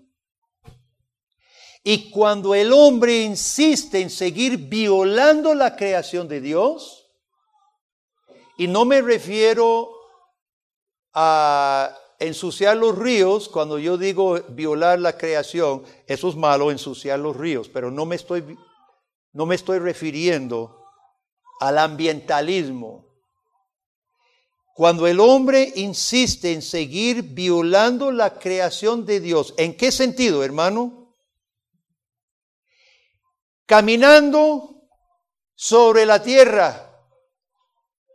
y 1.83 2.11
cuando 2.11 2.53
el 2.53 2.73
hombre 2.73 3.21
insiste 3.21 4.01
en 4.01 4.09
seguir 4.09 4.57
violando 4.57 5.53
la 5.53 5.75
creación 5.75 6.27
de 6.27 6.41
Dios, 6.41 7.09
y 8.57 8.67
no 8.67 8.83
me 8.83 9.01
refiero 9.01 9.98
a 11.13 11.95
ensuciar 12.19 12.77
los 12.77 12.97
ríos, 12.97 13.49
cuando 13.49 13.79
yo 13.79 13.97
digo 13.97 14.39
violar 14.49 14.99
la 14.99 15.17
creación, 15.17 15.83
eso 16.07 16.29
es 16.29 16.35
malo, 16.35 16.71
ensuciar 16.71 17.19
los 17.19 17.35
ríos, 17.35 17.69
pero 17.69 17.91
no 17.91 18.05
me 18.05 18.15
estoy 18.15 18.57
no 19.31 19.45
me 19.45 19.55
estoy 19.55 19.79
refiriendo 19.79 20.83
al 21.59 21.77
ambientalismo. 21.77 23.05
Cuando 24.73 25.07
el 25.07 25.19
hombre 25.19 25.71
insiste 25.75 26.53
en 26.53 26.61
seguir 26.61 27.21
violando 27.21 28.11
la 28.11 28.39
creación 28.39 29.05
de 29.05 29.19
Dios, 29.19 29.53
¿en 29.57 29.75
qué 29.75 29.91
sentido, 29.91 30.43
hermano? 30.43 31.13
Caminando 33.65 34.87
sobre 35.53 36.05
la 36.05 36.23
tierra 36.23 36.85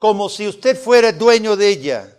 como 0.00 0.28
si 0.28 0.48
usted 0.48 0.76
fuera 0.76 1.12
dueño 1.12 1.54
de 1.56 1.68
ella. 1.68 2.13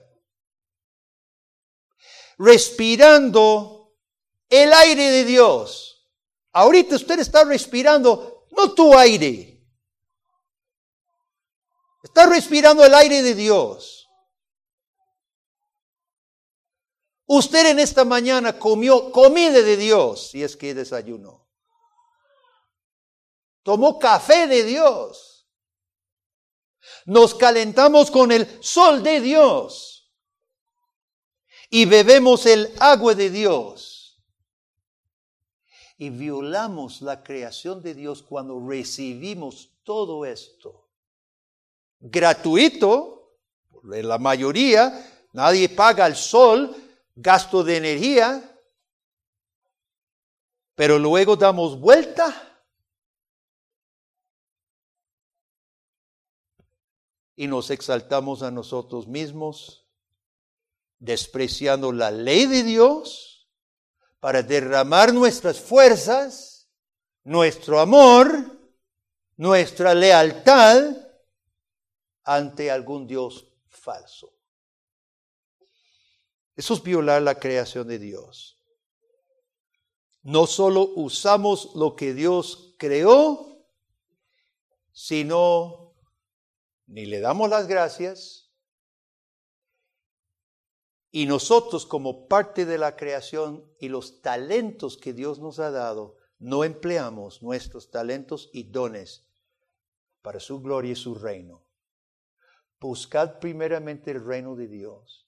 Respirando 2.37 3.93
el 4.49 4.73
aire 4.73 5.09
de 5.11 5.25
Dios. 5.25 6.09
Ahorita 6.51 6.95
usted 6.95 7.19
está 7.19 7.43
respirando 7.43 8.47
no 8.51 8.73
tu 8.73 8.97
aire. 8.97 9.61
Está 12.03 12.27
respirando 12.27 12.85
el 12.85 12.93
aire 12.93 13.21
de 13.21 13.35
Dios. 13.35 14.09
Usted 17.27 17.71
en 17.71 17.79
esta 17.79 18.05
mañana 18.05 18.57
comió 18.59 19.11
comida 19.11 19.61
de 19.61 19.75
Dios, 19.75 20.29
si 20.29 20.43
es 20.43 20.55
que 20.55 20.73
desayunó. 20.73 21.47
Tomó 23.63 23.97
café 23.97 24.45
de 24.45 24.63
Dios. 24.63 25.47
Nos 27.05 27.33
calentamos 27.33 28.11
con 28.11 28.31
el 28.31 28.63
sol 28.63 29.01
de 29.01 29.19
Dios 29.21 29.94
y 31.69 31.85
bebemos 31.85 32.45
el 32.45 32.71
agua 32.79 33.15
de 33.15 33.29
Dios. 33.29 34.21
Y 35.97 36.09
violamos 36.09 37.01
la 37.01 37.23
creación 37.23 37.81
de 37.81 37.93
Dios 37.93 38.21
cuando 38.21 38.59
recibimos 38.67 39.71
todo 39.83 40.25
esto. 40.25 40.89
Gratuito, 41.99 43.37
la 43.83 44.17
mayoría, 44.17 45.27
nadie 45.31 45.69
paga 45.69 46.05
el 46.05 46.15
sol, 46.15 46.75
gasto 47.15 47.63
de 47.63 47.77
energía, 47.77 48.59
pero 50.75 50.99
luego 50.99 51.37
damos 51.37 51.79
vuelta 51.79 52.45
y 57.37 57.47
nos 57.47 57.69
exaltamos 57.69 58.43
a 58.43 58.51
nosotros 58.51 59.07
mismos, 59.07 59.84
despreciando 61.05 61.91
la 61.91 62.09
ley 62.09 62.47
de 62.47 62.63
Dios 62.63 63.47
para 64.19 64.41
derramar 64.41 65.13
nuestras 65.13 65.59
fuerzas, 65.59 66.67
nuestro 67.23 67.79
amor, 67.79 68.59
nuestra 69.37 69.93
lealtad 69.93 70.97
ante 72.23 72.71
algún 72.71 73.05
Dios 73.05 73.47
falso. 73.67 74.33
Eso 76.55 76.73
es 76.73 76.81
violar 76.81 77.21
la 77.21 77.35
creación 77.35 77.87
de 77.87 77.99
Dios. 77.99 78.59
No 80.23 80.47
solo 80.47 80.91
usamos 80.95 81.75
lo 81.75 81.95
que 81.95 82.15
Dios 82.15 82.75
creó, 82.79 83.63
sino 84.91 85.93
ni 86.87 87.05
le 87.05 87.19
damos 87.19 87.49
las 87.49 87.67
gracias, 87.67 88.44
y 91.15 91.27
nosotros 91.27 91.85
como 91.85 92.27
parte 92.27 92.65
de 92.65 92.77
la 92.77 92.97
creación 92.97 93.63
y 93.79 93.87
los 93.87 94.21
talentos 94.21 94.97
que 94.97 95.13
Dios 95.13 95.39
nos 95.39 95.59
ha 95.59 95.71
dado, 95.71 96.17
no 96.39 96.65
empleamos 96.65 97.41
nuestros 97.41 97.89
talentos 97.89 98.49
y 98.51 98.63
dones 98.63 99.25
para 100.21 100.41
su 100.41 100.59
gloria 100.59 100.91
y 100.91 100.95
su 100.97 101.15
reino. 101.15 101.63
Buscad 102.81 103.39
primeramente 103.39 104.11
el 104.11 104.25
reino 104.25 104.57
de 104.57 104.67
Dios. 104.67 105.25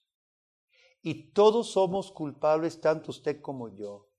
Y 1.00 1.32
todos 1.32 1.70
somos 1.72 2.12
culpables, 2.12 2.82
tanto 2.82 3.10
usted 3.10 3.40
como 3.40 3.74
yo. 3.74 4.10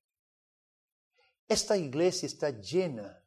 Esta 1.47 1.77
iglesia 1.77 2.25
está 2.25 2.49
llena 2.49 3.23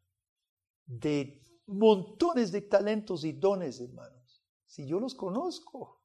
de 0.85 1.41
montones 1.67 2.51
de 2.51 2.63
talentos 2.63 3.23
y 3.23 3.35
dones, 3.35 3.81
hermanos. 3.81 4.43
Si 4.67 4.85
yo 4.85 4.99
los 4.99 5.15
conozco, 5.15 6.02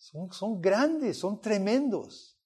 son, 0.00 0.60
grandes, 0.60 1.18
son 1.18 1.40
tremendos. 1.40 2.38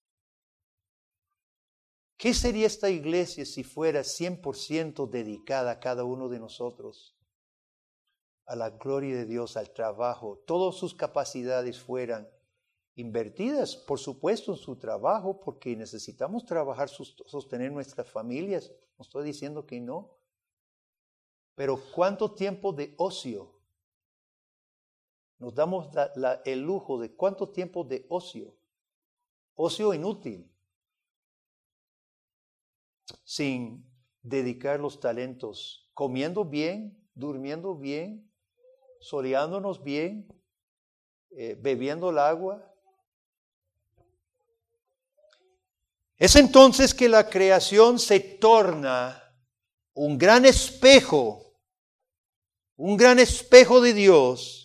¿Qué 2.16 2.34
sería 2.34 2.66
esta 2.66 2.90
iglesia 2.90 3.46
si 3.46 3.62
fuera 3.62 4.00
100% 4.00 5.08
dedicada 5.08 5.72
a 5.72 5.80
cada 5.80 6.04
uno 6.04 6.28
de 6.28 6.40
nosotros? 6.40 7.16
A 8.46 8.56
la 8.56 8.70
gloria 8.70 9.16
de 9.16 9.26
Dios, 9.26 9.56
al 9.56 9.72
trabajo, 9.72 10.42
todas 10.46 10.74
sus 10.74 10.94
capacidades 10.94 11.80
fueran 11.80 12.28
invertidas, 12.96 13.76
por 13.76 13.98
supuesto, 13.98 14.52
en 14.52 14.58
su 14.58 14.76
trabajo, 14.76 15.40
porque 15.40 15.76
necesitamos 15.76 16.44
trabajar, 16.44 16.88
sostener 16.88 17.72
nuestras 17.72 18.08
familias. 18.10 18.70
No 18.98 19.02
estoy 19.02 19.24
diciendo 19.24 19.64
que 19.66 19.80
no. 19.80 20.18
Pero 21.54 21.80
¿cuánto 21.94 22.34
tiempo 22.34 22.72
de 22.72 22.94
ocio? 22.98 23.53
Nos 25.38 25.54
damos 25.54 25.88
el 26.44 26.60
lujo 26.60 26.98
de 26.98 27.14
cuánto 27.14 27.48
tiempo 27.48 27.84
de 27.84 28.06
ocio. 28.08 28.56
Ocio 29.54 29.92
inútil. 29.94 30.50
Sin 33.24 33.84
dedicar 34.22 34.80
los 34.80 35.00
talentos, 35.00 35.90
comiendo 35.92 36.44
bien, 36.44 36.96
durmiendo 37.14 37.74
bien, 37.76 38.30
soleándonos 39.00 39.82
bien, 39.82 40.26
eh, 41.30 41.58
bebiendo 41.60 42.10
el 42.10 42.18
agua. 42.18 42.72
Es 46.16 46.36
entonces 46.36 46.94
que 46.94 47.08
la 47.08 47.28
creación 47.28 47.98
se 47.98 48.20
torna 48.20 49.20
un 49.92 50.16
gran 50.16 50.44
espejo 50.44 51.44
un 52.76 52.96
gran 52.96 53.18
espejo 53.18 53.80
de 53.80 53.92
Dios 53.92 54.63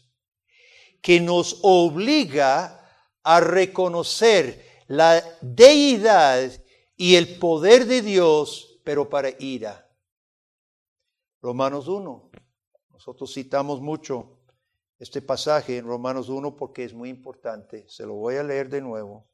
que 1.02 1.20
nos 1.20 1.60
obliga 1.62 2.76
a 3.24 3.40
reconocer 3.40 4.66
la 4.88 5.24
deidad 5.42 6.52
y 6.96 7.16
el 7.16 7.38
poder 7.38 7.86
de 7.86 8.02
Dios, 8.02 8.80
pero 8.84 9.10
para 9.10 9.30
ira. 9.40 9.90
Romanos 11.42 11.88
1. 11.88 12.32
Nosotros 12.92 13.34
citamos 13.34 13.80
mucho 13.80 14.40
este 14.98 15.22
pasaje 15.22 15.78
en 15.78 15.86
Romanos 15.86 16.28
1 16.28 16.58
porque 16.58 16.84
es 16.84 16.94
muy 16.94 17.10
importante. 17.10 17.86
Se 17.88 18.06
lo 18.06 18.16
voy 18.16 18.36
a 18.36 18.44
leer 18.44 18.70
de 18.70 18.82
nuevo. 18.82 19.30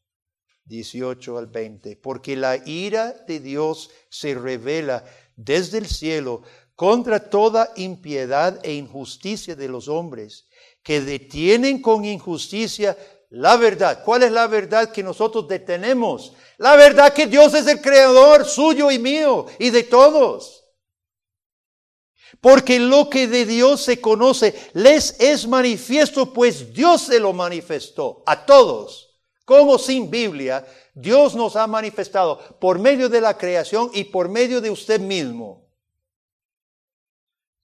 18 0.66 1.38
al 1.38 1.48
20. 1.48 1.96
Porque 1.98 2.36
la 2.36 2.58
ira 2.68 3.14
de 3.28 3.40
Dios 3.40 3.92
se 4.10 4.36
revela 4.36 5.04
desde 5.36 5.78
el 5.78 5.88
cielo 5.88 6.44
contra 6.76 7.30
toda 7.30 7.72
impiedad 7.76 8.60
e 8.64 8.74
injusticia 8.74 9.56
de 9.56 9.70
los 9.70 9.88
hombres, 9.88 10.48
que 10.86 11.02
detienen 11.02 11.82
con 11.82 12.06
injusticia 12.06 12.96
la 13.32 13.58
verdad. 13.58 14.04
¿Cuál 14.06 14.22
es 14.22 14.32
la 14.32 14.46
verdad 14.46 14.92
que 14.92 15.02
nosotros 15.02 15.48
detenemos? 15.48 16.34
La 16.60 16.76
verdad 16.76 17.12
que 17.12 17.26
Dios 17.26 17.56
es 17.56 17.66
el 17.66 17.82
creador 17.82 18.46
suyo 18.46 18.92
y 18.92 19.00
mío 19.00 19.48
y 19.58 19.72
de 19.72 19.82
todos. 19.82 20.64
Porque 22.40 22.80
lo 22.80 23.10
que 23.10 23.28
de 23.28 23.48
Dios 23.48 23.82
se 23.82 24.00
conoce 24.00 24.54
les 24.74 25.20
es 25.20 25.48
manifiesto, 25.48 26.32
pues 26.32 26.72
Dios 26.72 27.02
se 27.02 27.20
lo 27.20 27.34
manifestó 27.34 28.22
a 28.28 28.46
todos. 28.46 29.10
Como 29.44 29.80
sin 29.80 30.12
Biblia, 30.12 30.68
Dios 30.94 31.34
nos 31.34 31.56
ha 31.56 31.66
manifestado 31.66 32.40
por 32.60 32.78
medio 32.78 33.10
de 33.10 33.22
la 33.22 33.36
creación 33.36 33.90
y 33.92 34.04
por 34.04 34.30
medio 34.30 34.62
de 34.62 34.70
usted 34.70 35.00
mismo 35.00 35.65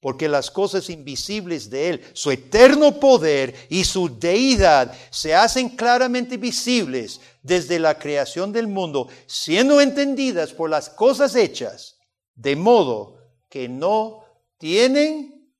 porque 0.02 0.28
las 0.28 0.50
cosas 0.50 0.90
invisibles 0.90 1.70
de 1.70 1.90
Él, 1.90 2.06
su 2.14 2.32
eterno 2.32 3.00
poder 3.00 3.56
y 3.70 3.86
su 3.86 4.20
deidad 4.20 4.94
se 5.12 5.36
hacen 5.36 5.70
claramente 5.70 6.38
visibles 6.38 7.22
desde 7.44 7.80
la 7.80 7.98
creación 7.98 8.52
del 8.52 8.68
mundo, 8.68 9.08
siendo 9.28 9.80
entendidas 9.80 10.54
por 10.54 10.72
las 10.72 10.90
cosas 10.90 11.36
hechas, 11.36 12.00
de 12.34 12.56
modo 12.56 13.20
que 13.48 13.70
no 13.70 14.26
tienen 14.58 15.54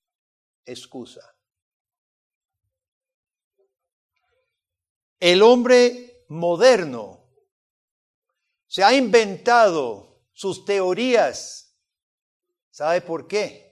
excusa. 0.66 1.22
El 5.20 5.44
hombre 5.44 6.26
moderno 6.30 7.30
se 8.66 8.84
ha 8.84 8.92
inventado 8.96 10.24
sus 10.34 10.66
teorías. 10.66 11.78
¿Sabe 12.72 13.02
por 13.02 13.28
qué? 13.28 13.71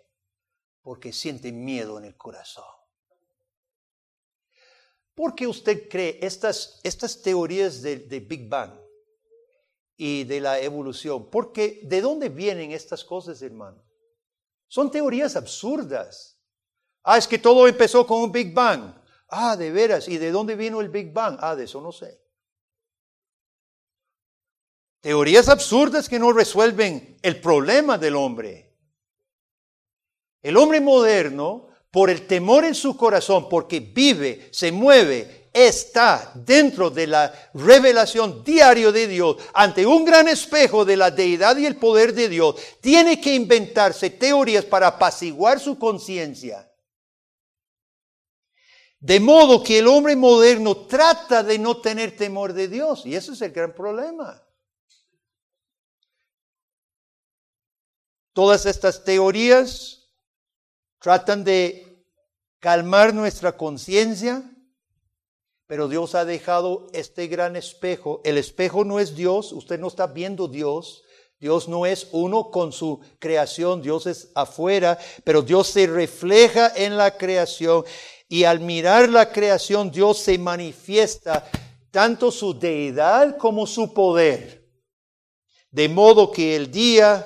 Porque 0.89 1.13
siente 1.13 1.52
miedo 1.52 1.99
en 1.99 2.06
el 2.06 2.17
corazón. 2.17 2.65
¿Por 5.13 5.36
qué 5.36 5.45
usted 5.45 5.88
cree 5.88 6.17
estas, 6.19 6.80
estas 6.82 7.21
teorías 7.21 7.84
de, 7.84 7.97
de 7.97 8.19
Big 8.19 8.49
Bang 8.49 8.71
y 9.95 10.23
de 10.23 10.41
la 10.41 10.60
evolución? 10.60 11.30
Porque 11.30 11.82
¿de 11.84 12.02
dónde 12.02 12.30
vienen 12.30 12.71
estas 12.71 13.04
cosas, 13.04 13.39
hermano? 13.43 13.86
Son 14.67 14.89
teorías 14.89 15.36
absurdas. 15.36 16.41
Ah, 17.04 17.19
es 17.19 17.28
que 17.28 17.38
todo 17.38 17.67
empezó 17.67 18.08
con 18.08 18.23
un 18.23 18.32
Big 18.32 18.52
Bang. 18.52 18.91
Ah, 19.28 19.56
de 19.56 19.69
veras. 19.69 20.08
¿Y 20.08 20.17
de 20.17 20.32
dónde 20.32 20.56
vino 20.56 20.82
el 20.82 20.89
Big 20.89 21.13
Bang? 21.13 21.38
Ah, 21.39 21.56
de 21.56 21.65
eso 21.65 21.82
no 21.82 21.91
sé. 21.91 22.19
Teorías 25.02 25.49
absurdas 25.49 26.10
que 26.10 26.17
no 26.17 26.34
resuelven 26.34 27.19
el 27.21 27.39
problema 27.39 27.99
del 27.99 28.15
hombre. 28.15 28.68
El 30.41 30.58
hombre 30.58 30.80
moderno, 30.80 31.67
por 31.91 32.10
el 32.10 32.28
temor 32.28 32.65
en 32.65 32.75
su 32.75 32.95
corazón, 32.95 33.49
porque 33.49 33.80
vive, 33.80 34.49
se 34.52 34.71
mueve, 34.71 35.49
está 35.52 36.32
dentro 36.36 36.89
de 36.89 37.08
la 37.08 37.52
revelación 37.54 38.43
diario 38.43 38.91
de 38.91 39.08
Dios, 39.08 39.38
ante 39.54 39.86
un 39.86 40.06
gran 40.06 40.28
espejo 40.28 40.86
de 40.86 40.95
la 40.95 41.12
deidad 41.12 41.58
y 41.58 41.65
el 41.65 41.78
poder 41.78 42.13
de 42.13 42.30
Dios, 42.30 42.56
tiene 42.80 43.19
que 43.19 43.34
inventarse 43.34 44.12
teorías 44.12 44.65
para 44.65 44.88
apaciguar 44.88 45.60
su 45.60 45.78
conciencia. 45.78 46.65
De 48.99 49.19
modo 49.19 49.63
que 49.63 49.80
el 49.80 49.88
hombre 49.88 50.15
moderno 50.15 50.86
trata 50.86 51.41
de 51.41 51.58
no 51.58 51.80
tener 51.82 52.15
temor 52.15 52.54
de 52.54 52.67
Dios, 52.67 53.06
y 53.06 53.15
ese 53.15 53.32
es 53.32 53.41
el 53.41 53.52
gran 53.52 53.73
problema. 53.73 54.43
Todas 58.34 58.65
estas 58.65 59.04
teorías 59.04 59.98
tratan 60.99 61.43
de 61.43 62.05
calmar 62.59 63.13
nuestra 63.13 63.57
conciencia, 63.57 64.43
pero 65.67 65.88
Dios 65.88 66.15
ha 66.15 66.25
dejado 66.25 66.88
este 66.93 67.27
gran 67.27 67.55
espejo. 67.55 68.21
El 68.23 68.38
espejo 68.38 68.85
no 68.85 68.99
es 68.99 69.15
Dios, 69.15 69.51
usted 69.51 69.79
no 69.79 69.88
está 69.88 70.07
viendo 70.07 70.47
Dios. 70.47 71.03
Dios 71.39 71.69
no 71.69 71.85
es 71.85 72.09
uno 72.12 72.51
con 72.51 72.73
su 72.73 72.99
creación, 73.17 73.81
Dios 73.81 74.07
es 74.07 74.29
afuera, 74.35 74.99
pero 75.23 75.41
Dios 75.41 75.67
se 75.67 75.88
refleja 75.88 76.73
en 76.75 76.97
la 76.97 77.17
creación 77.17 77.85
y 78.27 78.43
al 78.43 78.59
mirar 78.59 79.07
la 79.07 79.31
creación 79.31 79.89
Dios 79.89 80.17
se 80.17 80.38
manifiesta 80.38 81.49
tanto 81.91 82.29
su 82.29 82.59
deidad 82.59 83.38
como 83.38 83.65
su 83.65 83.93
poder. 83.93 84.67
De 85.71 85.88
modo 85.88 86.29
que 86.29 86.55
el 86.57 86.69
día 86.69 87.25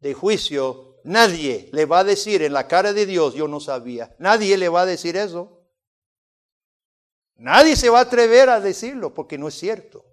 de 0.00 0.12
juicio, 0.12 0.93
nadie 1.04 1.68
le 1.72 1.86
va 1.86 2.00
a 2.00 2.04
decir 2.04 2.42
en 2.42 2.52
la 2.52 2.66
cara 2.66 2.92
de 2.92 3.06
Dios, 3.06 3.34
yo 3.34 3.46
no 3.46 3.60
sabía. 3.60 4.14
Nadie 4.18 4.58
le 4.58 4.68
va 4.68 4.82
a 4.82 4.86
decir 4.86 5.16
eso. 5.16 5.62
Nadie 7.36 7.76
se 7.76 7.90
va 7.90 7.98
a 7.98 8.02
atrever 8.02 8.48
a 8.48 8.60
decirlo 8.60 9.14
porque 9.14 9.38
no 9.38 9.48
es 9.48 9.54
cierto. 9.54 10.04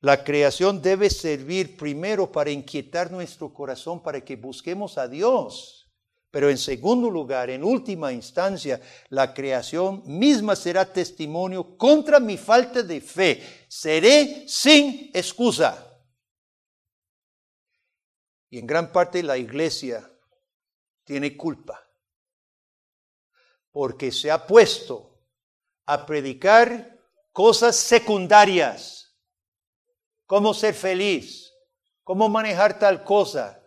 La 0.00 0.22
creación 0.22 0.82
debe 0.82 1.08
servir 1.08 1.78
primero 1.78 2.30
para 2.30 2.50
inquietar 2.50 3.10
nuestro 3.10 3.54
corazón, 3.54 4.02
para 4.02 4.20
que 4.22 4.36
busquemos 4.36 4.98
a 4.98 5.08
Dios. 5.08 5.88
Pero 6.30 6.50
en 6.50 6.58
segundo 6.58 7.08
lugar, 7.08 7.48
en 7.48 7.64
última 7.64 8.12
instancia, 8.12 8.80
la 9.08 9.32
creación 9.32 10.02
misma 10.04 10.56
será 10.56 10.84
testimonio 10.84 11.78
contra 11.78 12.20
mi 12.20 12.36
falta 12.36 12.82
de 12.82 13.00
fe. 13.00 13.42
Seré 13.68 14.44
sin 14.46 15.10
excusa. 15.14 15.93
Y 18.54 18.58
en 18.58 18.68
gran 18.68 18.92
parte 18.92 19.20
la 19.20 19.36
iglesia 19.36 20.08
tiene 21.02 21.36
culpa. 21.36 21.84
Porque 23.72 24.12
se 24.12 24.30
ha 24.30 24.46
puesto 24.46 25.18
a 25.86 26.06
predicar 26.06 27.04
cosas 27.32 27.74
secundarias, 27.74 29.12
cómo 30.26 30.54
ser 30.54 30.72
feliz, 30.72 31.52
cómo 32.04 32.28
manejar 32.28 32.78
tal 32.78 33.02
cosa, 33.02 33.60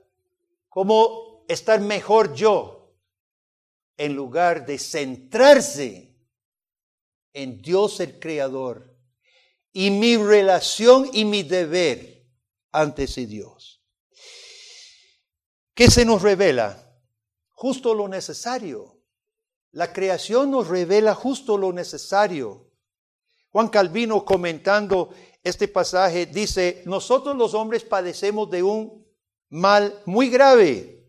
cómo 0.70 1.44
estar 1.50 1.82
mejor 1.82 2.34
yo, 2.34 2.96
en 3.98 4.16
lugar 4.16 4.66
de 4.66 4.80
centrarse 4.80 6.16
en 7.34 7.62
Dios 7.62 8.00
el 8.00 8.22
Creador 8.22 8.96
y 9.74 9.92
mi 9.92 10.16
relación 10.16 11.10
y 11.12 11.26
mi 11.26 11.44
deber 11.44 12.26
ante 12.72 13.04
ese 13.04 13.26
Dios. 13.26 13.77
¿Qué 15.78 15.92
se 15.92 16.06
nos 16.06 16.24
revela? 16.24 16.92
Justo 17.50 17.94
lo 17.94 18.08
necesario. 18.08 19.00
La 19.74 19.94
creación 19.94 20.50
nos 20.50 20.70
revela 20.70 21.14
justo 21.14 21.56
lo 21.56 21.72
necesario. 21.72 22.72
Juan 23.52 23.68
Calvino 23.68 24.26
comentando 24.26 25.14
este 25.44 25.68
pasaje 25.68 26.26
dice, 26.26 26.82
nosotros 26.88 27.36
los 27.38 27.54
hombres 27.54 27.84
padecemos 27.84 28.50
de 28.50 28.64
un 28.64 29.06
mal 29.50 30.02
muy 30.08 30.32
grave. 30.32 31.08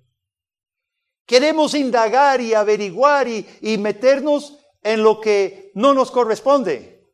Queremos 1.25 1.73
indagar 1.73 2.43
y 2.43 2.53
averiguar 2.53 3.27
y, 3.27 3.49
y 3.63 3.79
meternos 3.79 4.59
en 4.83 5.03
lo 5.03 5.19
que 5.19 5.73
no 5.77 5.95
nos 5.95 6.11
corresponde. 6.11 7.11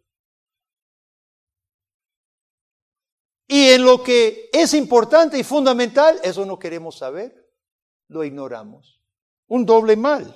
Y 3.46 3.68
en 3.68 3.84
lo 3.84 4.02
que 4.02 4.50
es 4.52 4.74
importante 4.74 5.38
y 5.38 5.44
fundamental, 5.44 6.18
eso 6.24 6.44
no 6.44 6.58
queremos 6.58 6.98
saber 6.98 7.43
lo 8.14 8.24
ignoramos. 8.24 9.02
Un 9.48 9.66
doble 9.66 9.96
mal. 9.96 10.32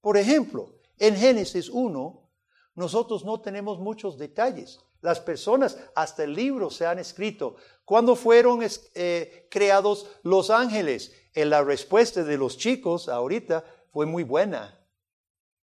Por 0.00 0.16
ejemplo, 0.16 0.74
en 0.98 1.14
Génesis 1.14 1.68
1, 1.68 2.30
nosotros 2.74 3.24
no 3.24 3.40
tenemos 3.40 3.78
muchos 3.78 4.18
detalles. 4.18 4.80
Las 5.02 5.20
personas, 5.20 5.78
hasta 5.94 6.24
el 6.24 6.34
libro 6.34 6.70
se 6.70 6.86
han 6.86 6.98
escrito. 6.98 7.56
¿Cuándo 7.84 8.16
fueron 8.16 8.60
eh, 8.94 9.46
creados 9.50 10.08
los 10.22 10.50
ángeles? 10.50 11.12
En 11.34 11.50
la 11.50 11.62
respuesta 11.62 12.24
de 12.24 12.38
los 12.38 12.56
chicos 12.56 13.08
ahorita 13.08 13.64
fue 13.92 14.06
muy 14.06 14.24
buena. 14.24 14.80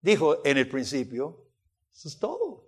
Dijo 0.01 0.45
en 0.45 0.57
el 0.57 0.69
principio, 0.69 1.45
eso 1.93 2.07
es 2.07 2.17
todo. 2.17 2.67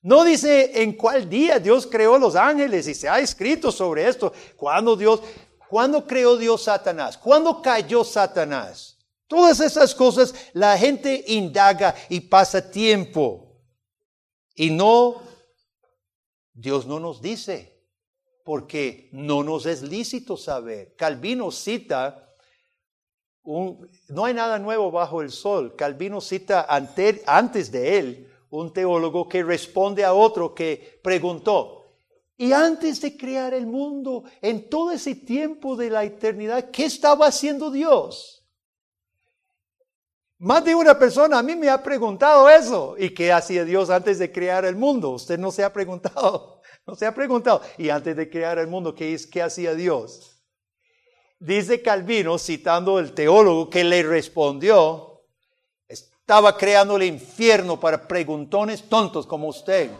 No 0.00 0.24
dice 0.24 0.82
en 0.82 0.94
cuál 0.94 1.28
día 1.28 1.60
Dios 1.60 1.86
creó 1.86 2.18
los 2.18 2.34
ángeles 2.34 2.88
y 2.88 2.94
se 2.94 3.08
ha 3.08 3.20
escrito 3.20 3.70
sobre 3.70 4.08
esto. 4.08 4.32
Cuando 4.56 4.96
Dios, 4.96 5.22
¿Cuándo 5.72 6.06
creó 6.06 6.36
Dios 6.36 6.64
Satanás? 6.64 7.16
¿Cuándo 7.16 7.62
cayó 7.62 8.04
Satanás? 8.04 8.98
Todas 9.26 9.58
esas 9.58 9.94
cosas 9.94 10.34
la 10.52 10.76
gente 10.76 11.24
indaga 11.28 11.94
y 12.10 12.20
pasa 12.20 12.70
tiempo. 12.70 13.58
Y 14.54 14.68
no, 14.68 15.22
Dios 16.52 16.84
no 16.84 17.00
nos 17.00 17.22
dice, 17.22 17.86
porque 18.44 19.08
no 19.12 19.42
nos 19.42 19.64
es 19.64 19.80
lícito 19.80 20.36
saber. 20.36 20.94
Calvino 20.94 21.50
cita, 21.50 22.34
no 23.42 24.24
hay 24.26 24.34
nada 24.34 24.58
nuevo 24.58 24.90
bajo 24.90 25.22
el 25.22 25.30
sol. 25.30 25.74
Calvino 25.74 26.20
cita 26.20 26.66
antes 26.68 27.72
de 27.72 27.98
él 27.98 28.32
un 28.50 28.74
teólogo 28.74 29.26
que 29.26 29.42
responde 29.42 30.04
a 30.04 30.12
otro 30.12 30.54
que 30.54 31.00
preguntó, 31.02 31.81
y 32.36 32.52
antes 32.52 33.00
de 33.00 33.16
crear 33.16 33.54
el 33.54 33.66
mundo, 33.66 34.24
en 34.40 34.68
todo 34.68 34.90
ese 34.90 35.14
tiempo 35.14 35.76
de 35.76 35.90
la 35.90 36.04
eternidad, 36.04 36.70
¿qué 36.70 36.86
estaba 36.86 37.26
haciendo 37.26 37.70
Dios? 37.70 38.42
Más 40.42 40.64
de 40.64 40.74
una 40.74 40.98
persona 40.98 41.38
a 41.38 41.42
mí 41.42 41.54
me 41.54 41.68
ha 41.68 41.80
preguntado 41.80 42.50
eso. 42.50 42.96
¿Y 42.98 43.10
qué 43.10 43.30
hacía 43.30 43.64
Dios 43.64 43.90
antes 43.90 44.18
de 44.18 44.32
crear 44.32 44.64
el 44.64 44.74
mundo? 44.74 45.10
Usted 45.10 45.38
no 45.38 45.52
se 45.52 45.62
ha 45.62 45.72
preguntado. 45.72 46.60
No 46.84 46.96
se 46.96 47.06
ha 47.06 47.14
preguntado. 47.14 47.62
¿Y 47.78 47.90
antes 47.90 48.16
de 48.16 48.28
crear 48.28 48.58
el 48.58 48.66
mundo, 48.66 48.92
qué, 48.92 49.16
qué 49.30 49.40
hacía 49.40 49.72
Dios? 49.72 50.42
Dice 51.38 51.80
Calvino, 51.80 52.38
citando 52.38 52.98
el 52.98 53.12
teólogo 53.12 53.70
que 53.70 53.84
le 53.84 54.02
respondió, 54.02 55.22
estaba 55.86 56.56
creando 56.56 56.96
el 56.96 57.04
infierno 57.04 57.78
para 57.78 58.08
preguntones 58.08 58.88
tontos 58.88 59.28
como 59.28 59.46
usted. 59.46 59.92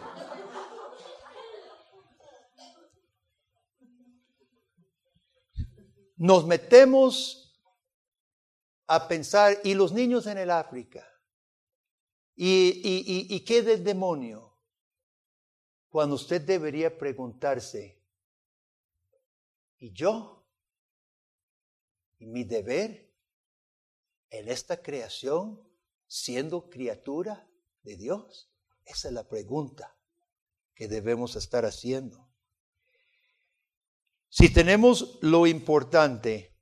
Nos 6.23 6.47
metemos 6.47 7.53
a 8.87 9.09
pensar, 9.09 9.59
¿y 9.65 9.73
los 9.73 9.91
niños 9.91 10.25
en 10.25 10.37
el 10.37 10.51
África? 10.51 11.05
¿Y, 12.33 13.27
y, 13.29 13.39
qué 13.41 13.61
del 13.61 13.83
demonio? 13.83 14.57
Cuando 15.89 16.15
usted 16.15 16.41
debería 16.41 16.97
preguntarse, 16.97 18.01
¿y 19.79 19.91
yo? 19.91 20.45
¿Y 22.19 22.27
mi 22.27 22.45
deber 22.45 23.13
en 24.29 24.47
esta 24.47 24.81
creación 24.81 25.61
siendo 26.07 26.69
criatura 26.69 27.45
de 27.81 27.97
Dios? 27.97 28.49
Esa 28.85 29.09
es 29.09 29.13
la 29.13 29.27
pregunta 29.27 29.93
que 30.73 30.87
debemos 30.87 31.35
estar 31.35 31.65
haciendo. 31.65 32.22
Si 34.35 34.51
tenemos 34.51 35.19
lo 35.21 35.45
importante, 35.45 36.57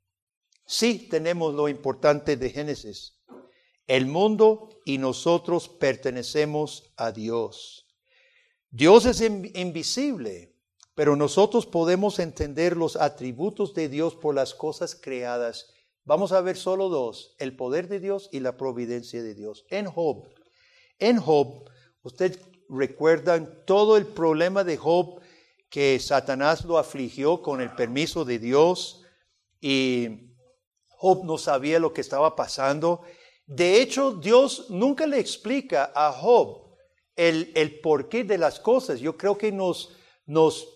sí 0.66 1.08
tenemos 1.10 1.54
lo 1.54 1.70
importante 1.70 2.36
de 2.36 2.50
Génesis. 2.50 3.24
El 3.88 4.08
mundo 4.08 4.82
y 4.84 4.98
nosotros 4.98 5.70
pertenecemos 5.70 6.92
a 6.98 7.14
Dios. 7.14 7.88
Dios 8.72 9.06
es 9.06 9.22
invisible. 9.22 10.50
pero 10.94 11.16
nosotros 11.16 11.66
podemos 11.66 12.20
entender 12.20 12.76
los 12.76 12.98
atributos 12.98 13.74
de 13.74 13.88
Dios 13.88 14.16
por 14.16 14.36
las 14.36 14.54
cosas 14.54 14.94
creadas. 14.94 15.72
Vamos 16.04 16.34
a 16.34 16.42
ver 16.42 16.58
solo 16.58 16.90
dos, 16.90 17.36
el 17.40 17.56
poder 17.56 17.88
de 17.88 18.02
Dios 18.02 18.28
y 18.34 18.42
la 18.42 18.58
providencia 18.58 19.24
de 19.24 19.34
Dios. 19.34 19.66
En 19.70 19.86
Job, 19.86 20.28
en 21.00 21.18
Job, 21.18 21.70
usted 22.04 22.38
recuerdan 22.68 23.64
todo 23.66 23.96
el 23.96 24.06
problema 24.06 24.66
de 24.66 24.76
Job 24.76 25.21
que 25.72 25.98
Satanás 26.00 26.66
lo 26.66 26.78
afligió 26.78 27.42
con 27.42 27.62
el 27.62 27.74
permiso 27.74 28.26
de 28.26 28.40
Dios 28.40 29.06
y 29.62 30.36
Job 30.90 31.24
no 31.24 31.38
sabía 31.38 31.80
lo 31.80 31.94
que 31.94 32.02
estaba 32.02 32.36
pasando. 32.36 33.04
De 33.46 33.82
hecho, 33.82 34.12
Dios 34.12 34.70
nunca 34.70 35.08
le 35.08 35.18
explica 35.18 35.94
a 35.96 36.12
Job 36.12 36.76
el, 37.16 37.54
el 37.56 37.80
porqué 37.80 38.26
de 38.26 38.38
las 38.38 38.60
cosas. 38.60 39.00
Yo 39.00 39.16
creo 39.16 39.38
que 39.38 39.54
nos, 39.54 39.96
nos 40.26 40.68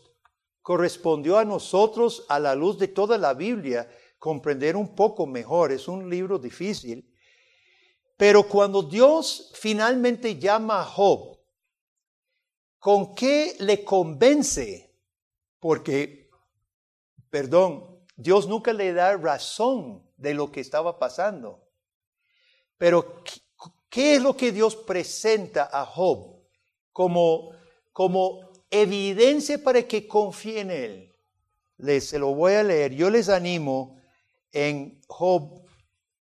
correspondió 0.62 1.38
a 1.38 1.46
nosotros, 1.46 2.26
a 2.30 2.40
la 2.40 2.56
luz 2.56 2.80
de 2.80 2.88
toda 2.88 3.18
la 3.18 3.34
Biblia, 3.34 3.92
comprender 4.18 4.78
un 4.78 4.96
poco 4.96 5.28
mejor. 5.28 5.74
Es 5.74 5.90
un 5.90 6.10
libro 6.10 6.40
difícil. 6.40 7.14
Pero 8.16 8.48
cuando 8.48 8.82
Dios 8.82 9.52
finalmente 9.56 10.40
llama 10.40 10.80
a 10.80 10.86
Job, 10.86 11.38
¿con 12.80 13.14
qué 13.14 13.58
le 13.60 13.84
convence? 13.84 14.85
Porque, 15.68 16.30
perdón, 17.32 18.06
Dios 18.16 18.48
nunca 18.48 18.72
le 18.72 18.94
da 18.94 19.18
razón 19.18 20.08
de 20.16 20.36
lo 20.36 20.52
que 20.52 20.60
estaba 20.60 21.00
pasando. 21.00 21.68
Pero, 22.78 23.24
¿qué 23.90 24.14
es 24.14 24.22
lo 24.22 24.38
que 24.38 24.52
Dios 24.52 24.76
presenta 24.76 25.68
a 25.74 25.84
Job 25.84 26.40
como, 26.92 27.50
como 27.92 28.52
evidencia 28.70 29.58
para 29.58 29.82
que 29.88 30.08
confíe 30.08 30.60
en 30.60 30.70
Él. 30.70 31.16
Les 31.78 32.10
se 32.10 32.20
lo 32.20 32.36
voy 32.36 32.54
a 32.54 32.62
leer. 32.62 32.94
Yo 32.94 33.10
les 33.10 33.28
animo 33.28 34.00
en 34.52 35.02
Job 35.08 35.66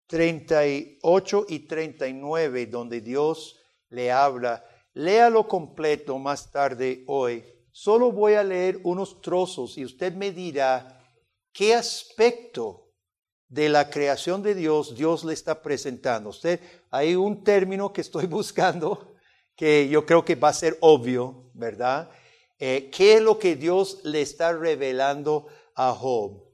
38 0.07 1.45
y 1.49 1.59
39, 1.59 2.65
donde 2.65 2.99
Dios 2.99 3.59
le 3.89 4.11
habla. 4.11 4.65
Léalo 4.95 5.47
completo 5.47 6.17
más 6.17 6.51
tarde 6.51 7.03
hoy. 7.05 7.54
Solo 7.77 8.09
voy 8.13 8.35
a 8.35 8.43
leer 8.43 8.79
unos 8.85 9.19
trozos 9.19 9.77
y 9.77 9.83
usted 9.83 10.13
me 10.13 10.31
dirá 10.31 10.97
qué 11.51 11.75
aspecto 11.75 12.93
de 13.49 13.67
la 13.67 13.89
creación 13.89 14.41
de 14.41 14.55
Dios 14.55 14.95
Dios 14.95 15.25
le 15.25 15.33
está 15.33 15.61
presentando. 15.61 16.29
Usted, 16.29 16.61
hay 16.89 17.15
un 17.15 17.43
término 17.43 17.91
que 17.91 17.99
estoy 17.99 18.27
buscando 18.27 19.17
que 19.57 19.89
yo 19.89 20.05
creo 20.05 20.23
que 20.23 20.35
va 20.35 20.47
a 20.47 20.53
ser 20.53 20.77
obvio, 20.79 21.51
¿verdad? 21.53 22.09
Eh, 22.59 22.89
¿Qué 22.95 23.15
es 23.15 23.21
lo 23.21 23.37
que 23.37 23.57
Dios 23.57 23.99
le 24.05 24.21
está 24.21 24.53
revelando 24.53 25.47
a 25.75 25.91
Job? 25.91 26.45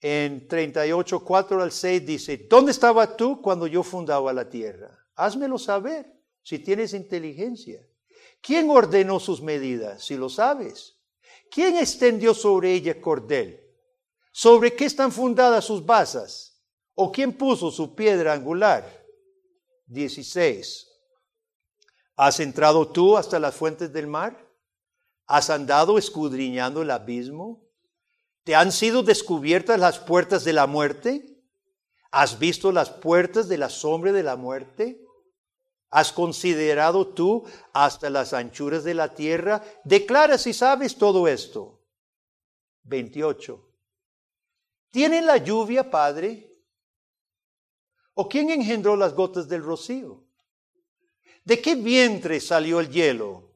En 0.00 0.46
38, 0.46 1.24
4 1.24 1.60
al 1.60 1.72
6 1.72 2.06
dice, 2.06 2.46
¿dónde 2.48 2.70
estaba 2.70 3.16
tú 3.16 3.42
cuando 3.42 3.66
yo 3.66 3.82
fundaba 3.82 4.32
la 4.32 4.48
tierra? 4.48 4.96
Házmelo 5.16 5.58
saber 5.58 6.06
si 6.40 6.60
tienes 6.60 6.94
inteligencia. 6.94 7.84
¿Quién 8.40 8.70
ordenó 8.70 9.20
sus 9.20 9.42
medidas, 9.42 10.04
si 10.04 10.16
lo 10.16 10.28
sabes? 10.28 10.96
¿Quién 11.50 11.76
extendió 11.76 12.34
sobre 12.34 12.72
ella 12.72 13.00
cordel? 13.00 13.60
¿Sobre 14.32 14.74
qué 14.74 14.84
están 14.84 15.10
fundadas 15.10 15.64
sus 15.64 15.84
basas? 15.84 16.62
¿O 16.94 17.10
quién 17.10 17.32
puso 17.32 17.70
su 17.70 17.94
piedra 17.94 18.32
angular? 18.32 18.84
16. 19.86 20.86
¿Has 22.16 22.40
entrado 22.40 22.88
tú 22.88 23.16
hasta 23.16 23.38
las 23.38 23.54
fuentes 23.54 23.92
del 23.92 24.06
mar? 24.06 24.46
¿Has 25.26 25.50
andado 25.50 25.98
escudriñando 25.98 26.82
el 26.82 26.90
abismo? 26.90 27.68
¿Te 28.44 28.54
han 28.54 28.72
sido 28.72 29.02
descubiertas 29.02 29.78
las 29.78 29.98
puertas 29.98 30.44
de 30.44 30.52
la 30.52 30.66
muerte? 30.66 31.38
¿Has 32.10 32.38
visto 32.38 32.72
las 32.72 32.90
puertas 32.90 33.48
de 33.48 33.58
la 33.58 33.68
sombra 33.68 34.12
de 34.12 34.22
la 34.22 34.36
muerte? 34.36 35.04
¿Has 35.90 36.12
considerado 36.12 37.08
tú 37.08 37.44
hasta 37.72 38.10
las 38.10 38.32
anchuras 38.32 38.84
de 38.84 38.94
la 38.94 39.14
tierra? 39.14 39.62
Declara 39.84 40.38
si 40.38 40.52
sabes 40.52 40.96
todo 40.96 41.26
esto. 41.26 41.82
28. 42.84 43.64
¿Tiene 44.90 45.22
la 45.22 45.38
lluvia, 45.38 45.90
Padre? 45.90 46.56
¿O 48.14 48.28
quién 48.28 48.50
engendró 48.50 48.96
las 48.96 49.14
gotas 49.14 49.48
del 49.48 49.62
rocío? 49.62 50.24
¿De 51.44 51.60
qué 51.60 51.74
vientre 51.74 52.40
salió 52.40 52.80
el 52.80 52.90
hielo? 52.90 53.48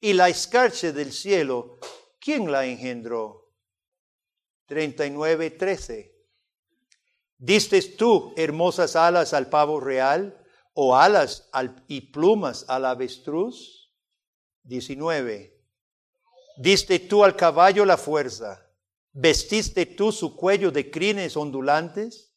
y 0.00 0.14
la 0.14 0.28
escarcha 0.28 0.92
del 0.92 1.12
cielo, 1.12 1.78
¿quién 2.18 2.50
la 2.50 2.64
engendró? 2.64 3.52
39, 4.66 5.50
13. 5.50 6.16
¿Diste 7.36 7.82
tú 7.82 8.32
hermosas 8.36 8.96
alas 8.96 9.34
al 9.34 9.48
pavo 9.48 9.80
real 9.80 10.39
o 10.74 10.96
alas 10.96 11.48
y 11.88 12.00
plumas 12.00 12.64
al 12.68 12.84
avestruz? 12.84 13.92
19. 14.64 15.58
¿Diste 16.58 16.98
tú 16.98 17.24
al 17.24 17.36
caballo 17.36 17.84
la 17.84 17.96
fuerza? 17.96 18.66
¿Vestiste 19.12 19.86
tú 19.86 20.12
su 20.12 20.36
cuello 20.36 20.70
de 20.70 20.90
crines 20.90 21.36
ondulantes? 21.36 22.30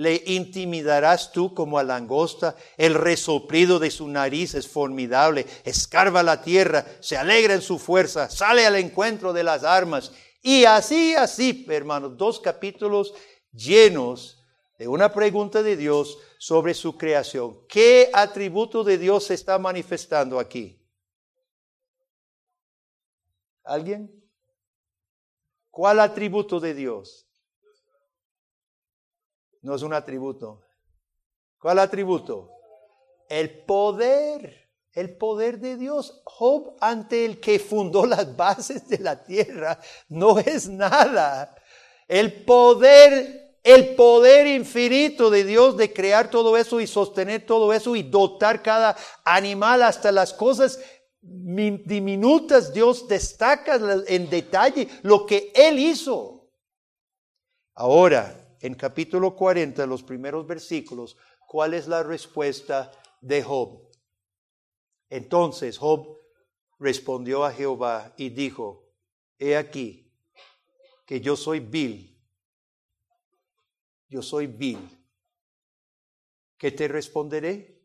le 0.00 0.22
intimidarás 0.26 1.30
tú 1.30 1.54
como 1.54 1.78
a 1.78 1.84
langosta. 1.84 2.56
El 2.78 2.94
resoplido 2.94 3.78
de 3.78 3.90
su 3.90 4.08
nariz 4.08 4.54
es 4.54 4.66
formidable, 4.66 5.46
escarba 5.64 6.22
la 6.22 6.40
tierra, 6.42 6.86
se 7.00 7.18
alegra 7.18 7.54
en 7.54 7.60
su 7.60 7.78
fuerza, 7.78 8.30
sale 8.30 8.64
al 8.64 8.76
encuentro 8.76 9.32
de 9.32 9.44
las 9.44 9.62
armas. 9.62 10.12
Y 10.42 10.64
así, 10.64 11.14
así, 11.14 11.66
hermanos, 11.68 12.16
dos 12.16 12.40
capítulos 12.40 13.12
llenos 13.52 14.39
de 14.80 14.88
una 14.88 15.12
pregunta 15.12 15.62
de 15.62 15.76
Dios 15.76 16.18
sobre 16.38 16.72
su 16.72 16.96
creación. 16.96 17.66
¿Qué 17.68 18.10
atributo 18.14 18.82
de 18.82 18.96
Dios 18.96 19.24
se 19.26 19.34
está 19.34 19.58
manifestando 19.58 20.40
aquí? 20.40 20.82
¿Alguien? 23.62 24.10
¿Cuál 25.70 26.00
atributo 26.00 26.58
de 26.60 26.72
Dios? 26.72 27.26
no 29.60 29.74
es 29.74 29.82
un 29.82 29.92
atributo. 29.92 30.66
¿Cuál 31.58 31.78
atributo? 31.80 32.50
El 33.28 33.64
poder, 33.66 34.70
el 34.94 35.14
poder 35.18 35.60
de 35.60 35.76
Dios. 35.76 36.22
Job 36.24 36.78
ante 36.80 37.26
el 37.26 37.38
que 37.38 37.58
fundó 37.58 38.06
las 38.06 38.34
bases 38.34 38.88
de 38.88 38.98
la 38.98 39.22
tierra 39.22 39.78
no 40.08 40.38
es 40.38 40.70
nada. 40.70 41.54
El 42.08 42.44
poder, 42.44 43.39
el 43.62 43.94
poder 43.94 44.46
infinito 44.46 45.30
de 45.30 45.44
Dios 45.44 45.76
de 45.76 45.92
crear 45.92 46.30
todo 46.30 46.56
eso 46.56 46.80
y 46.80 46.86
sostener 46.86 47.44
todo 47.44 47.72
eso 47.72 47.94
y 47.94 48.02
dotar 48.02 48.62
cada 48.62 48.96
animal 49.24 49.82
hasta 49.82 50.10
las 50.12 50.32
cosas 50.32 50.80
diminutas. 51.20 52.72
Dios 52.72 53.06
destaca 53.06 53.78
en 54.06 54.30
detalle 54.30 54.88
lo 55.02 55.26
que 55.26 55.52
Él 55.54 55.78
hizo. 55.78 56.48
Ahora, 57.74 58.56
en 58.60 58.74
capítulo 58.74 59.34
40, 59.34 59.86
los 59.86 60.02
primeros 60.02 60.46
versículos, 60.46 61.16
cuál 61.46 61.74
es 61.74 61.88
la 61.88 62.02
respuesta 62.02 62.92
de 63.20 63.42
Job. 63.42 63.88
Entonces 65.08 65.76
Job 65.78 66.18
respondió 66.78 67.44
a 67.44 67.52
Jehová 67.52 68.14
y 68.16 68.30
dijo, 68.30 68.88
he 69.38 69.56
aquí 69.56 70.10
que 71.04 71.20
yo 71.20 71.36
soy 71.36 71.60
vil, 71.60 72.19
yo 74.10 74.20
soy 74.22 74.48
vil. 74.48 74.78
¿Qué 76.58 76.72
te 76.72 76.88
responderé? 76.88 77.80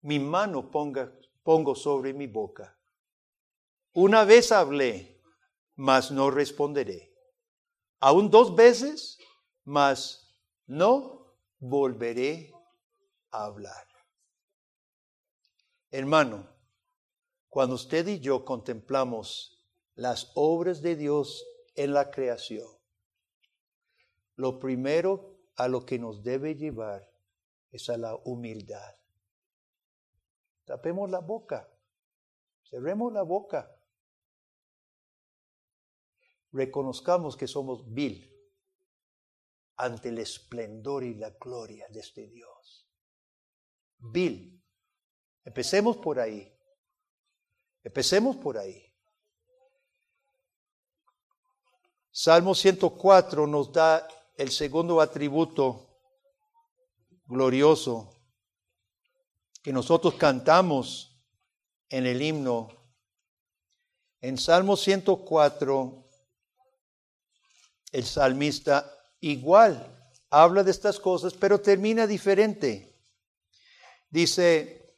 Mi 0.00 0.18
mano 0.18 0.70
pongo 0.70 1.74
sobre 1.74 2.12
mi 2.14 2.26
boca. 2.26 2.76
Una 3.92 4.24
vez 4.24 4.50
hablé, 4.50 5.22
mas 5.76 6.10
no 6.10 6.30
responderé. 6.30 7.14
Aún 8.00 8.30
dos 8.30 8.56
veces, 8.56 9.18
mas 9.64 10.34
no 10.66 11.36
volveré 11.58 12.52
a 13.30 13.44
hablar. 13.44 13.86
Hermano, 15.90 16.48
cuando 17.48 17.74
usted 17.74 18.06
y 18.06 18.20
yo 18.20 18.44
contemplamos 18.44 19.66
las 19.94 20.32
obras 20.34 20.80
de 20.80 20.96
Dios 20.96 21.44
en 21.74 21.92
la 21.92 22.10
creación, 22.10 22.68
lo 24.36 24.58
primero 24.58 25.37
a 25.58 25.66
lo 25.66 25.84
que 25.84 25.98
nos 25.98 26.22
debe 26.22 26.54
llevar 26.54 27.10
es 27.72 27.90
a 27.90 27.96
la 27.96 28.14
humildad. 28.14 28.94
Tapemos 30.64 31.10
la 31.10 31.18
boca, 31.18 31.68
cerremos 32.62 33.12
la 33.12 33.22
boca, 33.22 33.74
reconozcamos 36.52 37.36
que 37.36 37.48
somos 37.48 37.92
vil 37.92 38.32
ante 39.76 40.10
el 40.10 40.18
esplendor 40.18 41.02
y 41.02 41.14
la 41.14 41.30
gloria 41.30 41.88
de 41.88 42.00
este 42.00 42.28
Dios. 42.28 42.88
Bill, 43.98 44.62
empecemos 45.44 45.96
por 45.96 46.20
ahí. 46.20 46.56
Empecemos 47.82 48.36
por 48.36 48.58
ahí. 48.58 48.84
Salmo 52.12 52.54
104 52.54 53.46
nos 53.46 53.72
da 53.72 54.06
el 54.38 54.52
segundo 54.52 55.00
atributo 55.00 55.84
glorioso 57.26 58.14
que 59.62 59.72
nosotros 59.72 60.14
cantamos 60.14 61.20
en 61.90 62.06
el 62.06 62.22
himno. 62.22 62.68
En 64.20 64.38
Salmo 64.38 64.76
104, 64.76 66.08
el 67.92 68.04
salmista 68.04 68.90
igual 69.20 69.94
habla 70.30 70.62
de 70.62 70.70
estas 70.70 71.00
cosas, 71.00 71.34
pero 71.34 71.60
termina 71.60 72.06
diferente. 72.06 72.96
Dice, 74.08 74.94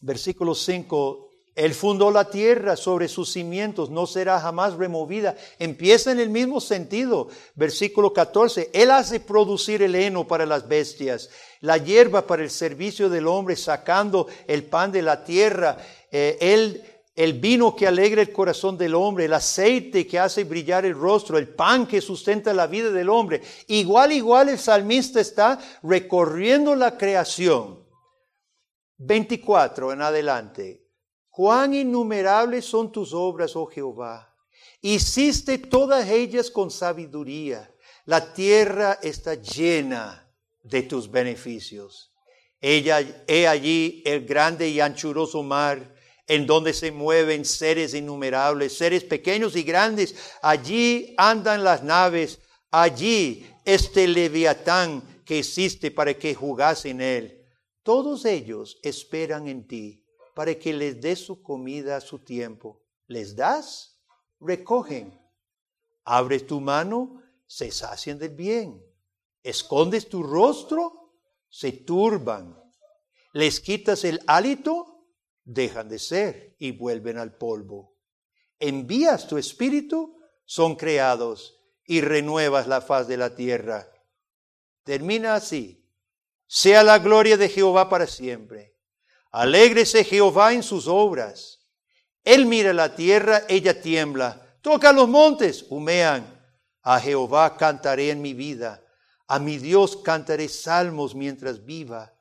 versículo 0.00 0.52
5, 0.52 1.25
él 1.56 1.72
fundó 1.72 2.10
la 2.10 2.28
tierra 2.28 2.76
sobre 2.76 3.08
sus 3.08 3.32
cimientos, 3.32 3.88
no 3.88 4.06
será 4.06 4.38
jamás 4.38 4.74
removida. 4.74 5.34
Empieza 5.58 6.12
en 6.12 6.20
el 6.20 6.28
mismo 6.28 6.60
sentido. 6.60 7.28
Versículo 7.54 8.12
14. 8.12 8.68
Él 8.74 8.90
hace 8.90 9.20
producir 9.20 9.82
el 9.82 9.94
heno 9.94 10.28
para 10.28 10.44
las 10.44 10.68
bestias, 10.68 11.30
la 11.62 11.78
hierba 11.78 12.26
para 12.26 12.42
el 12.42 12.50
servicio 12.50 13.08
del 13.08 13.26
hombre, 13.26 13.56
sacando 13.56 14.26
el 14.46 14.64
pan 14.64 14.92
de 14.92 15.00
la 15.00 15.24
tierra. 15.24 15.78
Eh, 16.12 16.36
él, 16.42 16.84
el 17.14 17.32
vino 17.32 17.74
que 17.74 17.86
alegra 17.86 18.20
el 18.20 18.34
corazón 18.34 18.76
del 18.76 18.94
hombre, 18.94 19.24
el 19.24 19.32
aceite 19.32 20.06
que 20.06 20.18
hace 20.18 20.44
brillar 20.44 20.84
el 20.84 20.94
rostro, 20.94 21.38
el 21.38 21.48
pan 21.48 21.86
que 21.86 22.02
sustenta 22.02 22.52
la 22.52 22.66
vida 22.66 22.90
del 22.90 23.08
hombre. 23.08 23.40
Igual, 23.68 24.12
igual 24.12 24.50
el 24.50 24.58
salmista 24.58 25.20
está 25.22 25.58
recorriendo 25.82 26.76
la 26.76 26.98
creación. 26.98 27.82
24 28.98 29.94
en 29.94 30.02
adelante. 30.02 30.85
Cuán 31.36 31.74
innumerables 31.74 32.64
son 32.64 32.90
tus 32.90 33.12
obras, 33.12 33.54
oh 33.56 33.66
Jehová. 33.66 34.34
Hiciste 34.80 35.58
todas 35.58 36.08
ellas 36.08 36.50
con 36.50 36.70
sabiduría. 36.70 37.70
La 38.06 38.32
tierra 38.32 38.98
está 39.02 39.34
llena 39.34 40.32
de 40.62 40.84
tus 40.84 41.10
beneficios. 41.10 42.10
Ella, 42.58 43.24
he 43.26 43.46
allí 43.46 44.02
el 44.06 44.24
grande 44.24 44.70
y 44.70 44.80
anchuroso 44.80 45.42
mar, 45.42 45.94
en 46.26 46.46
donde 46.46 46.72
se 46.72 46.90
mueven 46.90 47.44
seres 47.44 47.92
innumerables, 47.92 48.74
seres 48.74 49.04
pequeños 49.04 49.56
y 49.56 49.62
grandes. 49.62 50.14
Allí 50.40 51.14
andan 51.18 51.62
las 51.62 51.82
naves, 51.82 52.40
allí 52.70 53.46
este 53.66 54.08
leviatán 54.08 55.22
que 55.26 55.40
existe 55.40 55.90
para 55.90 56.14
que 56.14 56.34
jugase 56.34 56.88
en 56.88 57.02
él. 57.02 57.44
Todos 57.82 58.24
ellos 58.24 58.78
esperan 58.82 59.48
en 59.48 59.66
ti 59.68 60.05
para 60.36 60.54
que 60.54 60.74
les 60.74 61.00
dé 61.00 61.16
su 61.16 61.42
comida 61.42 61.96
a 61.96 62.00
su 62.02 62.18
tiempo. 62.18 62.84
¿Les 63.06 63.34
das? 63.34 63.98
Recogen. 64.38 65.18
Abres 66.04 66.46
tu 66.46 66.60
mano, 66.60 67.22
se 67.46 67.70
sacian 67.70 68.18
del 68.18 68.34
bien. 68.34 68.84
Escondes 69.42 70.10
tu 70.10 70.22
rostro, 70.22 71.14
se 71.48 71.72
turban. 71.72 72.54
Les 73.32 73.60
quitas 73.60 74.04
el 74.04 74.20
hálito, 74.26 75.08
dejan 75.42 75.88
de 75.88 75.98
ser 75.98 76.54
y 76.58 76.72
vuelven 76.72 77.16
al 77.16 77.38
polvo. 77.38 77.96
Envías 78.58 79.26
tu 79.28 79.38
espíritu, 79.38 80.20
son 80.44 80.76
creados 80.76 81.58
y 81.86 82.02
renuevas 82.02 82.68
la 82.68 82.82
faz 82.82 83.08
de 83.08 83.16
la 83.16 83.34
tierra. 83.34 83.90
Termina 84.84 85.34
así. 85.34 85.90
Sea 86.46 86.84
la 86.84 86.98
gloria 86.98 87.38
de 87.38 87.48
Jehová 87.48 87.88
para 87.88 88.06
siempre. 88.06 88.75
Alégrese 89.36 90.02
Jehová 90.02 90.54
en 90.54 90.62
sus 90.62 90.88
obras. 90.88 91.60
Él 92.24 92.46
mira 92.46 92.72
la 92.72 92.94
tierra, 92.94 93.42
ella 93.50 93.82
tiembla. 93.82 94.56
Toca 94.62 94.94
los 94.94 95.10
montes, 95.10 95.66
humean. 95.68 96.24
A 96.80 96.98
Jehová 97.00 97.54
cantaré 97.58 98.08
en 98.08 98.22
mi 98.22 98.32
vida. 98.32 98.82
A 99.26 99.38
mi 99.38 99.58
Dios 99.58 99.98
cantaré 99.98 100.48
salmos 100.48 101.14
mientras 101.14 101.66
viva. 101.66 102.14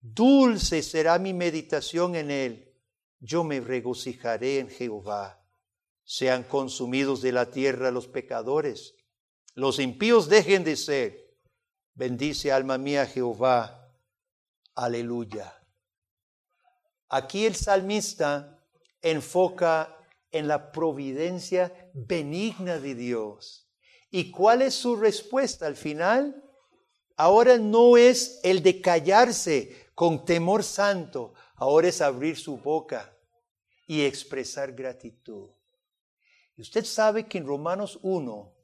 Dulce 0.00 0.84
será 0.84 1.18
mi 1.18 1.34
meditación 1.34 2.14
en 2.14 2.30
él. 2.30 2.72
Yo 3.18 3.42
me 3.42 3.58
regocijaré 3.58 4.60
en 4.60 4.68
Jehová. 4.70 5.42
Sean 6.04 6.44
consumidos 6.44 7.20
de 7.20 7.32
la 7.32 7.50
tierra 7.50 7.90
los 7.90 8.06
pecadores. 8.06 8.94
Los 9.54 9.80
impíos 9.80 10.28
dejen 10.28 10.62
de 10.62 10.76
ser. 10.76 11.34
Bendice 11.94 12.52
alma 12.52 12.78
mía 12.78 13.06
Jehová. 13.06 13.92
Aleluya. 14.76 15.59
Aquí 17.10 17.44
el 17.44 17.56
salmista 17.56 18.56
enfoca 19.02 19.96
en 20.30 20.46
la 20.46 20.70
providencia 20.70 21.90
benigna 21.92 22.78
de 22.78 22.94
Dios. 22.94 23.68
¿Y 24.10 24.30
cuál 24.30 24.62
es 24.62 24.74
su 24.74 24.94
respuesta 24.94 25.66
al 25.66 25.76
final? 25.76 26.44
Ahora 27.16 27.58
no 27.58 27.96
es 27.96 28.40
el 28.44 28.62
de 28.62 28.80
callarse 28.80 29.88
con 29.94 30.24
temor 30.24 30.62
santo, 30.62 31.34
ahora 31.56 31.88
es 31.88 32.00
abrir 32.00 32.38
su 32.38 32.56
boca 32.56 33.12
y 33.86 34.02
expresar 34.02 34.72
gratitud. 34.72 35.50
Y 36.56 36.62
usted 36.62 36.84
sabe 36.84 37.26
que 37.26 37.38
en 37.38 37.46
Romanos 37.46 37.98
1, 38.02 38.54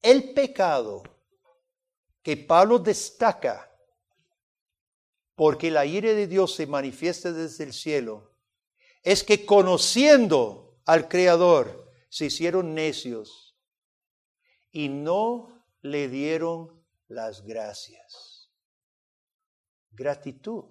el 0.00 0.32
pecado 0.32 1.02
que 2.22 2.38
Pablo 2.38 2.78
destaca 2.78 3.69
porque 5.40 5.70
la 5.70 5.86
ira 5.86 6.12
de 6.12 6.26
Dios 6.26 6.54
se 6.54 6.66
manifiesta 6.66 7.32
desde 7.32 7.64
el 7.64 7.72
cielo, 7.72 8.30
es 9.02 9.24
que 9.24 9.46
conociendo 9.46 10.78
al 10.84 11.08
Creador, 11.08 11.90
se 12.10 12.26
hicieron 12.26 12.74
necios 12.74 13.56
y 14.70 14.90
no 14.90 15.64
le 15.80 16.10
dieron 16.10 16.84
las 17.08 17.40
gracias. 17.40 18.50
Gratitud. 19.92 20.66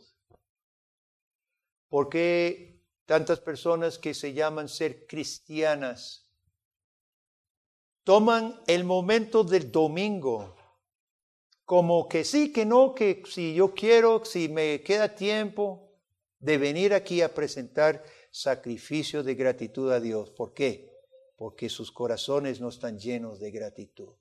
porque 1.87 2.85
tantas 3.07 3.39
personas 3.39 3.97
que 3.97 4.13
se 4.13 4.33
llaman 4.33 4.69
ser 4.69 5.07
cristianas 5.07 6.29
toman 8.03 8.61
el 8.67 8.83
momento 8.83 9.43
del 9.43 9.71
domingo 9.71 10.58
como 11.69 12.09
que 12.09 12.23
sí, 12.23 12.51
que 12.51 12.65
no, 12.65 12.95
que 12.95 13.21
si 13.27 13.53
yo 13.53 13.75
quiero, 13.75 14.25
si 14.25 14.49
me 14.49 14.81
queda 14.81 15.13
tiempo 15.13 15.93
de 16.39 16.57
venir 16.57 16.95
aquí 16.95 17.21
a 17.21 17.35
presentar 17.35 18.03
sacrificio 18.31 19.21
de 19.21 19.35
gratitud 19.35 19.91
a 19.91 19.99
Dios. 19.99 20.31
¿Por 20.31 20.55
qué? 20.55 20.91
Porque 21.37 21.69
sus 21.69 21.91
corazones 21.91 22.59
no 22.59 22.69
están 22.69 22.97
llenos 22.97 23.39
de 23.39 23.51
gratitud. 23.51 24.15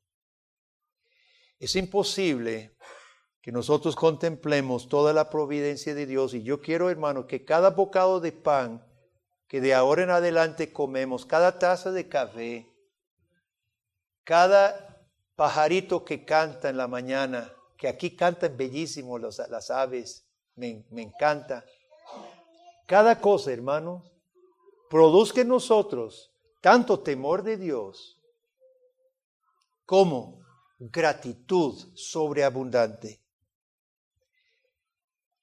Es 1.59 1.75
imposible 1.75 2.77
que 3.41 3.51
nosotros 3.51 3.97
contemplemos 3.97 4.87
toda 4.87 5.15
la 5.15 5.31
providencia 5.31 5.95
de 5.95 6.05
Dios 6.05 6.35
y 6.35 6.43
yo 6.43 6.61
quiero, 6.61 6.91
hermano, 6.91 7.27
que 7.27 7.47
cada 7.47 7.71
bocado 7.71 8.21
de 8.21 8.33
pan 8.33 8.87
que 9.47 9.63
de 9.63 9.73
ahora 9.73 10.03
en 10.03 10.11
adelante 10.11 10.71
comemos, 10.71 11.25
cada 11.25 11.59
taza 11.59 11.93
de 11.93 12.11
café, 12.11 12.71
cada 14.23 14.88
pajarito 15.39 16.05
que 16.05 16.25
canta 16.25 16.69
en 16.69 16.77
la 16.77 16.89
mañana, 16.89 17.55
que 17.77 17.87
aquí 17.87 18.17
cantan 18.17 18.57
bellísimo 18.57 19.21
las 19.21 19.71
aves, 19.71 20.27
me, 20.57 20.85
me 20.91 21.03
encanta. 21.03 21.65
Cada 22.87 23.21
cosa, 23.21 23.53
hermanos, 23.53 24.03
produzca 24.91 25.43
en 25.43 25.47
nosotros 25.47 26.33
tanto 26.61 26.99
temor 26.99 27.45
de 27.45 27.57
Dios 27.57 28.21
como 29.87 30.41
gratitud 30.81 31.87
sobreabundante. 31.95 33.23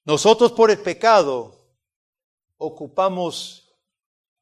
Nosotros 0.04 0.52
por 0.52 0.72
el 0.72 0.80
pecado 0.80 1.70
ocupamos 2.58 3.74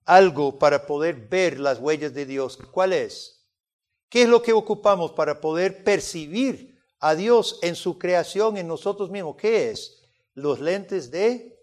algo 0.03 0.57
para 0.57 0.87
poder 0.87 1.27
ver 1.27 1.59
las 1.59 1.77
huellas 1.77 2.15
de 2.15 2.25
Dios. 2.25 2.57
¿Cuál 2.57 2.93
es? 2.93 3.42
¿Qué 4.13 4.21
es 4.21 4.29
lo 4.29 4.43
que 4.43 4.53
ocupamos 4.53 5.13
para 5.13 5.41
poder 5.41 5.83
percibir 5.83 6.79
a 6.99 7.15
Dios 7.15 7.57
en 7.63 7.75
su 7.75 7.97
creación, 7.97 8.57
en 8.57 8.67
nosotros 8.67 9.09
mismos? 9.09 9.37
¿Qué 9.37 9.71
es? 9.71 10.03
Los 10.35 10.59
lentes 10.59 11.09
de 11.09 11.59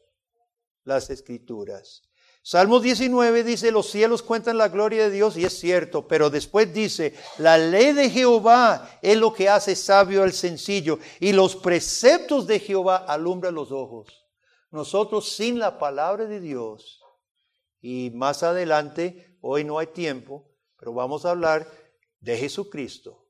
las 0.82 1.11
escrituras. 1.11 2.03
Salmo 2.42 2.80
19 2.80 3.44
dice, 3.44 3.70
los 3.70 3.88
cielos 3.88 4.24
cuentan 4.24 4.59
la 4.59 4.66
gloria 4.66 5.05
de 5.05 5.12
Dios 5.12 5.36
y 5.36 5.44
es 5.44 5.61
cierto, 5.61 6.09
pero 6.09 6.28
después 6.28 6.74
dice, 6.74 7.14
la 7.38 7.57
ley 7.57 7.92
de 7.92 8.11
Jehová 8.11 8.98
es 9.01 9.16
lo 9.16 9.32
que 9.32 9.48
hace 9.48 9.76
sabio 9.76 10.24
al 10.24 10.32
sencillo 10.32 10.98
y 11.20 11.32
los 11.32 11.55
preceptos 11.55 12.48
de 12.48 12.59
Jehová 12.59 12.96
alumbran 12.96 13.55
los 13.55 13.70
ojos. 13.70 14.26
Nosotros 14.72 15.28
sin 15.28 15.61
la 15.61 15.78
palabra 15.78 16.24
de 16.24 16.40
Dios, 16.40 17.01
y 17.80 18.11
más 18.12 18.42
adelante, 18.42 19.38
hoy 19.40 19.62
no 19.62 19.78
hay 19.78 19.86
tiempo, 19.86 20.51
pero 20.76 20.92
vamos 20.92 21.24
a 21.24 21.30
hablar 21.30 21.80
de 22.21 22.37
Jesucristo, 22.37 23.27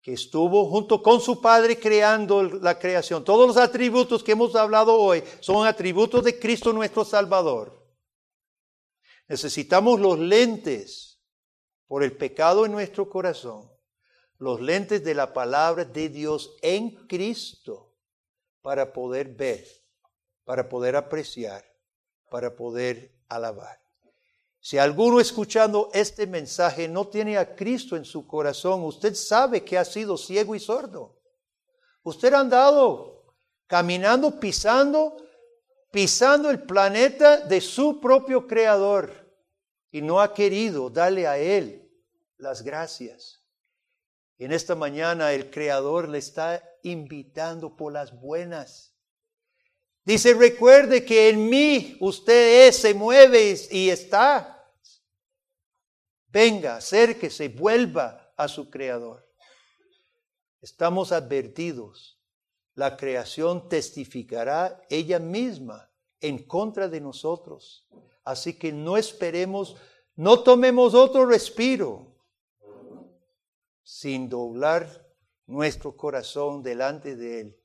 que 0.00 0.12
estuvo 0.12 0.68
junto 0.68 1.02
con 1.02 1.20
su 1.20 1.40
Padre 1.40 1.78
creando 1.78 2.42
la 2.42 2.78
creación. 2.78 3.24
Todos 3.24 3.46
los 3.48 3.56
atributos 3.56 4.22
que 4.22 4.32
hemos 4.32 4.54
hablado 4.54 4.94
hoy 4.94 5.22
son 5.40 5.66
atributos 5.66 6.22
de 6.22 6.38
Cristo 6.38 6.72
nuestro 6.72 7.04
Salvador. 7.04 7.82
Necesitamos 9.28 9.98
los 9.98 10.18
lentes 10.18 11.22
por 11.86 12.02
el 12.02 12.16
pecado 12.16 12.66
en 12.66 12.72
nuestro 12.72 13.08
corazón, 13.08 13.70
los 14.38 14.60
lentes 14.60 15.02
de 15.02 15.14
la 15.14 15.32
palabra 15.32 15.84
de 15.84 16.10
Dios 16.10 16.56
en 16.60 17.06
Cristo 17.06 17.94
para 18.60 18.92
poder 18.92 19.28
ver, 19.28 19.66
para 20.44 20.68
poder 20.68 20.96
apreciar, 20.96 21.64
para 22.30 22.54
poder 22.54 23.14
alabar. 23.28 23.83
Si 24.64 24.78
alguno 24.78 25.20
escuchando 25.20 25.90
este 25.92 26.26
mensaje 26.26 26.88
no 26.88 27.06
tiene 27.06 27.36
a 27.36 27.54
Cristo 27.54 27.96
en 27.96 28.04
su 28.06 28.26
corazón, 28.26 28.82
usted 28.84 29.14
sabe 29.14 29.62
que 29.62 29.76
ha 29.76 29.84
sido 29.84 30.16
ciego 30.16 30.54
y 30.54 30.58
sordo. 30.58 31.20
Usted 32.02 32.32
ha 32.32 32.40
andado 32.40 33.36
caminando, 33.66 34.40
pisando, 34.40 35.18
pisando 35.90 36.48
el 36.48 36.62
planeta 36.62 37.40
de 37.40 37.60
su 37.60 38.00
propio 38.00 38.46
creador 38.46 39.12
y 39.90 40.00
no 40.00 40.18
ha 40.18 40.32
querido 40.32 40.88
darle 40.88 41.26
a 41.26 41.36
Él 41.36 41.86
las 42.38 42.62
gracias. 42.62 43.44
En 44.38 44.50
esta 44.50 44.74
mañana 44.74 45.34
el 45.34 45.50
creador 45.50 46.08
le 46.08 46.16
está 46.16 46.66
invitando 46.82 47.76
por 47.76 47.92
las 47.92 48.18
buenas. 48.18 48.94
Dice, 50.06 50.32
recuerde 50.32 51.04
que 51.04 51.28
en 51.28 51.50
mí 51.50 51.98
usted 52.00 52.72
se 52.72 52.94
mueve 52.94 53.58
y 53.70 53.90
está. 53.90 54.52
Venga, 56.34 56.78
acérquese, 56.78 57.48
vuelva 57.48 58.34
a 58.36 58.48
su 58.48 58.68
creador. 58.68 59.24
Estamos 60.60 61.12
advertidos. 61.12 62.20
La 62.74 62.96
creación 62.96 63.68
testificará 63.68 64.82
ella 64.90 65.20
misma 65.20 65.92
en 66.20 66.44
contra 66.44 66.88
de 66.88 67.00
nosotros. 67.00 67.88
Así 68.24 68.58
que 68.58 68.72
no 68.72 68.96
esperemos, 68.96 69.76
no 70.16 70.42
tomemos 70.42 70.92
otro 70.94 71.24
respiro 71.24 72.16
sin 73.84 74.28
doblar 74.28 75.06
nuestro 75.46 75.96
corazón 75.96 76.64
delante 76.64 77.14
de 77.14 77.42
Él, 77.42 77.60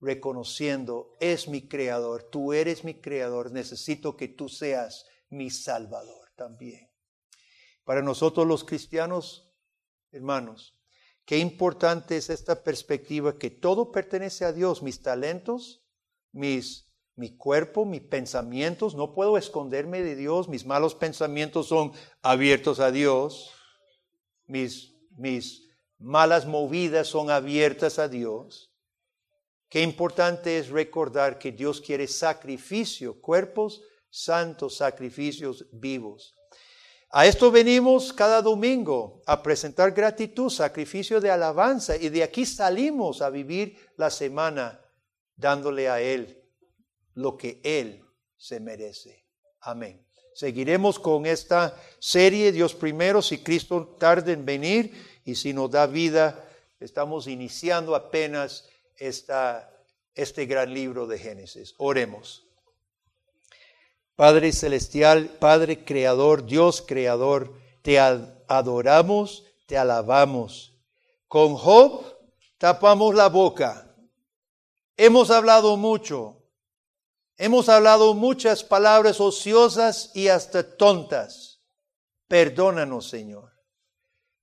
reconociendo, 0.00 1.12
es 1.20 1.46
mi 1.46 1.68
creador, 1.68 2.22
tú 2.30 2.54
eres 2.54 2.84
mi 2.84 2.94
creador, 2.94 3.52
necesito 3.52 4.16
que 4.16 4.28
tú 4.28 4.48
seas 4.48 5.04
mi 5.28 5.50
salvador 5.50 6.30
también. 6.36 6.93
Para 7.84 8.02
nosotros 8.02 8.46
los 8.46 8.64
cristianos, 8.64 9.50
hermanos, 10.10 10.74
qué 11.24 11.38
importante 11.38 12.16
es 12.16 12.30
esta 12.30 12.62
perspectiva 12.62 13.38
que 13.38 13.50
todo 13.50 13.92
pertenece 13.92 14.44
a 14.44 14.52
Dios, 14.52 14.82
mis 14.82 15.02
talentos, 15.02 15.82
mis 16.32 16.84
mi 17.16 17.36
cuerpo, 17.36 17.84
mis 17.84 18.02
pensamientos, 18.02 18.94
no 18.94 19.14
puedo 19.14 19.38
esconderme 19.38 20.02
de 20.02 20.16
Dios, 20.16 20.48
mis 20.48 20.66
malos 20.66 20.94
pensamientos 20.94 21.68
son 21.68 21.92
abiertos 22.22 22.80
a 22.80 22.90
Dios, 22.90 23.52
mis, 24.46 24.94
mis 25.16 25.68
malas 25.98 26.46
movidas 26.46 27.06
son 27.06 27.30
abiertas 27.30 27.98
a 27.98 28.08
Dios. 28.08 28.72
Qué 29.68 29.82
importante 29.82 30.58
es 30.58 30.70
recordar 30.70 31.38
que 31.38 31.52
Dios 31.52 31.80
quiere 31.80 32.08
sacrificio, 32.08 33.20
cuerpos 33.20 33.82
santos, 34.10 34.76
sacrificios 34.76 35.66
vivos. 35.72 36.33
A 37.16 37.26
esto 37.26 37.52
venimos 37.52 38.12
cada 38.12 38.42
domingo 38.42 39.22
a 39.24 39.40
presentar 39.40 39.92
gratitud, 39.92 40.50
sacrificio 40.50 41.20
de 41.20 41.30
alabanza 41.30 41.96
y 41.96 42.08
de 42.08 42.24
aquí 42.24 42.44
salimos 42.44 43.22
a 43.22 43.30
vivir 43.30 43.78
la 43.96 44.10
semana 44.10 44.80
dándole 45.36 45.88
a 45.88 46.00
Él 46.00 46.42
lo 47.14 47.36
que 47.36 47.60
Él 47.62 48.04
se 48.36 48.58
merece. 48.58 49.28
Amén. 49.60 50.04
Seguiremos 50.34 50.98
con 50.98 51.24
esta 51.24 51.80
serie, 52.00 52.50
Dios 52.50 52.74
primero, 52.74 53.22
si 53.22 53.38
Cristo 53.38 53.94
tarde 53.96 54.32
en 54.32 54.44
venir 54.44 54.92
y 55.24 55.36
si 55.36 55.52
nos 55.52 55.70
da 55.70 55.86
vida, 55.86 56.44
estamos 56.80 57.28
iniciando 57.28 57.94
apenas 57.94 58.68
esta, 58.96 59.72
este 60.16 60.46
gran 60.46 60.74
libro 60.74 61.06
de 61.06 61.20
Génesis. 61.20 61.76
Oremos. 61.78 62.43
Padre 64.16 64.52
Celestial, 64.52 65.28
Padre 65.40 65.84
Creador, 65.84 66.46
Dios 66.46 66.84
Creador, 66.86 67.52
te 67.82 67.98
adoramos, 67.98 69.44
te 69.66 69.76
alabamos. 69.76 70.72
Con 71.26 71.56
Job 71.56 72.04
tapamos 72.58 73.14
la 73.14 73.28
boca. 73.28 73.92
Hemos 74.96 75.32
hablado 75.32 75.76
mucho. 75.76 76.40
Hemos 77.36 77.68
hablado 77.68 78.14
muchas 78.14 78.62
palabras 78.62 79.20
ociosas 79.20 80.12
y 80.14 80.28
hasta 80.28 80.76
tontas. 80.76 81.60
Perdónanos, 82.28 83.08
Señor. 83.08 83.50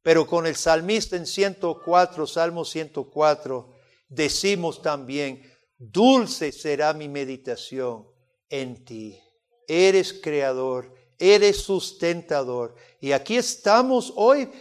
Pero 0.01 0.27
con 0.27 0.47
el 0.47 0.57
salmista 0.57 1.15
en 1.15 1.25
104, 1.25 2.27
Salmo 2.27 2.65
104, 2.65 3.73
decimos 4.09 4.81
también, 4.81 5.49
dulce 5.77 6.51
será 6.51 6.93
mi 6.93 7.07
meditación 7.07 8.05
en 8.49 8.83
ti 8.83 9.21
eres 9.71 10.11
creador, 10.11 10.93
eres 11.17 11.61
sustentador. 11.61 12.75
Y 12.99 13.13
aquí 13.13 13.37
estamos 13.37 14.11
hoy 14.17 14.51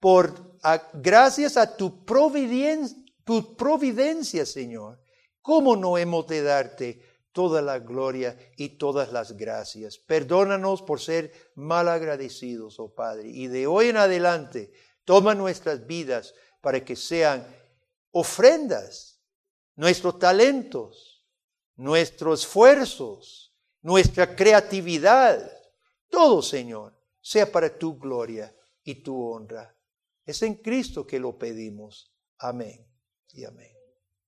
por 0.00 0.58
gracias 0.94 1.56
a 1.56 1.76
tu 1.76 2.04
providencia, 2.04 2.98
tu 3.24 3.56
providencia, 3.56 4.44
Señor. 4.44 5.00
¿Cómo 5.40 5.76
no 5.76 5.96
hemos 5.96 6.26
de 6.26 6.42
darte 6.42 7.00
toda 7.30 7.62
la 7.62 7.78
gloria 7.78 8.36
y 8.56 8.70
todas 8.70 9.12
las 9.12 9.36
gracias? 9.36 9.96
Perdónanos 9.96 10.82
por 10.82 11.00
ser 11.00 11.32
mal 11.54 11.88
agradecidos, 11.88 12.80
oh 12.80 12.92
Padre. 12.92 13.28
Y 13.28 13.46
de 13.46 13.68
hoy 13.68 13.90
en 13.90 13.98
adelante, 13.98 14.72
toma 15.04 15.36
nuestras 15.36 15.86
vidas 15.86 16.34
para 16.60 16.84
que 16.84 16.96
sean 16.96 17.46
ofrendas, 18.10 19.20
nuestros 19.76 20.18
talentos, 20.18 21.24
nuestros 21.76 22.40
esfuerzos, 22.40 23.47
nuestra 23.82 24.34
creatividad, 24.34 25.50
todo, 26.08 26.42
Señor, 26.42 26.98
sea 27.20 27.50
para 27.50 27.76
tu 27.76 27.98
gloria 27.98 28.54
y 28.82 29.02
tu 29.02 29.20
honra. 29.20 29.76
Es 30.24 30.42
en 30.42 30.56
Cristo 30.56 31.06
que 31.06 31.18
lo 31.18 31.38
pedimos. 31.38 32.14
Amén 32.38 32.86
y 33.32 33.44
amén. 33.44 33.77